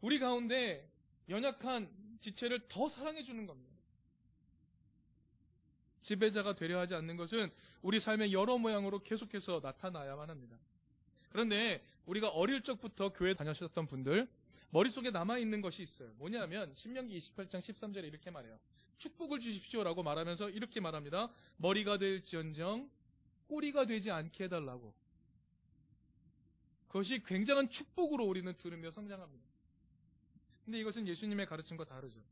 우리 0.00 0.18
가운데 0.18 0.90
연약한 1.28 1.90
지체를 2.20 2.68
더 2.68 2.88
사랑해 2.88 3.22
주는 3.22 3.46
겁니다. 3.46 3.72
지배자가 6.02 6.54
되려 6.54 6.78
하지 6.78 6.94
않는 6.94 7.16
것은 7.16 7.50
우리 7.80 7.98
삶의 8.00 8.32
여러 8.32 8.58
모양으로 8.58 9.02
계속해서 9.02 9.60
나타나야만 9.62 10.28
합니다. 10.28 10.58
그런데 11.30 11.82
우리가 12.06 12.28
어릴 12.28 12.62
적부터 12.62 13.12
교회 13.12 13.34
다녔었던 13.34 13.86
분들 13.86 14.28
머릿속에 14.70 15.10
남아있는 15.10 15.60
것이 15.60 15.82
있어요. 15.82 16.12
뭐냐면 16.14 16.74
신명기 16.74 17.16
28장 17.18 17.60
13절에 17.60 18.04
이렇게 18.04 18.30
말해요. 18.30 18.58
축복을 18.98 19.40
주십시오라고 19.40 20.02
말하면서 20.02 20.50
이렇게 20.50 20.80
말합니다. 20.80 21.30
머리가 21.56 21.98
될지언정 21.98 22.90
꼬리가 23.48 23.86
되지 23.86 24.10
않게 24.10 24.44
해달라고. 24.44 24.94
그것이 26.88 27.22
굉장한 27.22 27.70
축복으로 27.70 28.24
우리는 28.24 28.54
들으며 28.56 28.90
성장합니다. 28.90 29.44
근데 30.64 30.78
이것은 30.78 31.08
예수님의 31.08 31.46
가르침과 31.46 31.84
다르죠. 31.84 32.22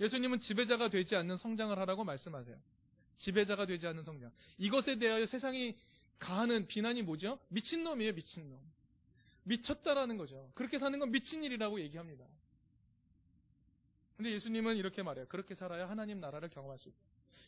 예수님은 0.00 0.40
지배자가 0.40 0.88
되지 0.88 1.16
않는 1.16 1.36
성장을 1.36 1.76
하라고 1.78 2.04
말씀하세요. 2.04 2.56
지배자가 3.16 3.66
되지 3.66 3.86
않는 3.88 4.04
성장. 4.04 4.30
이것에 4.58 4.96
대하여 4.98 5.26
세상이 5.26 5.76
가하는 6.18 6.66
비난이 6.66 7.02
뭐죠? 7.02 7.38
미친놈이에요, 7.48 8.12
미친놈. 8.12 8.58
미쳤다라는 9.44 10.16
거죠. 10.16 10.50
그렇게 10.54 10.78
사는 10.78 10.98
건 10.98 11.10
미친 11.10 11.42
일이라고 11.42 11.80
얘기합니다. 11.80 12.24
근데 14.16 14.32
예수님은 14.32 14.76
이렇게 14.76 15.02
말해요. 15.02 15.26
그렇게 15.28 15.54
살아야 15.54 15.88
하나님 15.88 16.20
나라를 16.20 16.48
경험할 16.48 16.78
수 16.78 16.88
있다. 16.88 16.98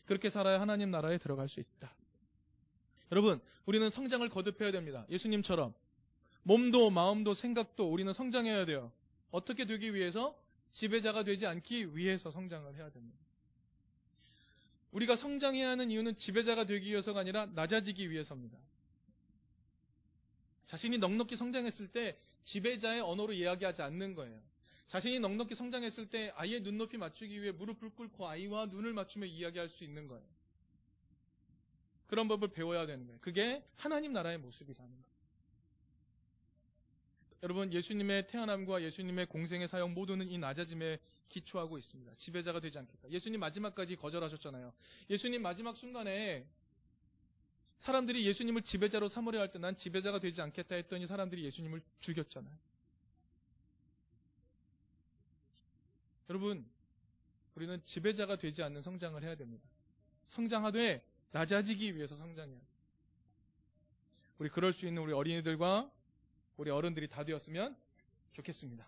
그렇게 0.05 0.29
살아야 0.29 0.59
하나님 0.59 0.89
나라에 0.89 1.17
들어갈 1.17 1.47
수 1.47 1.59
있다. 1.59 1.93
여러분, 3.11 3.41
우리는 3.65 3.89
성장을 3.89 4.27
거듭해야 4.29 4.71
됩니다. 4.71 5.05
예수님처럼. 5.09 5.73
몸도 6.43 6.89
마음도 6.89 7.33
생각도 7.33 7.91
우리는 7.91 8.11
성장해야 8.13 8.65
돼요. 8.65 8.91
어떻게 9.31 9.65
되기 9.65 9.93
위해서? 9.93 10.35
지배자가 10.71 11.23
되지 11.23 11.45
않기 11.45 11.95
위해서 11.95 12.31
성장을 12.31 12.73
해야 12.75 12.89
됩니다. 12.89 13.17
우리가 14.91 15.15
성장해야 15.15 15.69
하는 15.69 15.89
이유는 15.91 16.17
지배자가 16.17 16.65
되기 16.65 16.89
위해서가 16.89 17.21
아니라 17.21 17.45
낮아지기 17.47 18.09
위해서입니다. 18.09 18.57
자신이 20.65 20.97
넉넉히 20.97 21.35
성장했을 21.35 21.87
때 21.87 22.17
지배자의 22.43 23.01
언어로 23.01 23.33
이야기하지 23.33 23.81
않는 23.81 24.15
거예요. 24.15 24.41
자신이 24.87 25.19
넉넉히 25.19 25.55
성장했을 25.55 26.09
때 26.09 26.33
아이의 26.35 26.61
눈높이 26.61 26.97
맞추기 26.97 27.41
위해 27.41 27.51
무릎을 27.51 27.91
꿇고 27.91 28.27
아이와 28.27 28.65
눈을 28.67 28.93
맞추며 28.93 29.25
이야기할 29.25 29.69
수 29.69 29.83
있는 29.83 30.07
거예요. 30.07 30.25
그런 32.07 32.27
법을 32.27 32.49
배워야 32.49 32.85
되는 32.85 33.05
거예요. 33.05 33.19
그게 33.21 33.63
하나님 33.77 34.11
나라의 34.11 34.37
모습이라는 34.37 34.97
거죠. 34.97 35.10
여러분, 37.43 37.73
예수님의 37.73 38.27
태어남과 38.27 38.83
예수님의 38.83 39.25
공생의 39.25 39.67
사역 39.67 39.91
모두는 39.93 40.27
이 40.29 40.37
낮아짐에 40.37 40.99
기초하고 41.29 41.77
있습니다. 41.77 42.13
지배자가 42.15 42.59
되지 42.59 42.77
않겠다. 42.77 43.09
예수님 43.09 43.39
마지막까지 43.39 43.95
거절하셨잖아요. 43.95 44.73
예수님 45.09 45.41
마지막 45.41 45.75
순간에 45.75 46.45
사람들이 47.77 48.27
예수님을 48.27 48.61
지배자로 48.61 49.07
삼으려 49.07 49.39
할 49.39 49.51
때 49.51 49.57
난 49.57 49.75
지배자가 49.75 50.19
되지 50.19 50.41
않겠다 50.41 50.75
했더니 50.75 51.07
사람들이 51.07 51.43
예수님을 51.45 51.81
죽였잖아요. 51.99 52.55
여러분, 56.29 56.69
우리는 57.55 57.83
지배자가 57.83 58.35
되지 58.35 58.61
않는 58.63 58.83
성장을 58.83 59.21
해야 59.23 59.35
됩니다. 59.35 59.67
성장하되 60.27 61.03
낮아지기 61.31 61.95
위해서 61.95 62.15
성장해야 62.15 62.55
돼요. 62.59 62.67
우리 64.37 64.49
그럴 64.49 64.73
수 64.73 64.85
있는 64.85 65.01
우리 65.01 65.11
어린이들과 65.13 65.91
우리 66.61 66.69
어른들이 66.69 67.07
다 67.07 67.23
되었으면 67.23 67.75
좋겠습니다. 68.33 68.87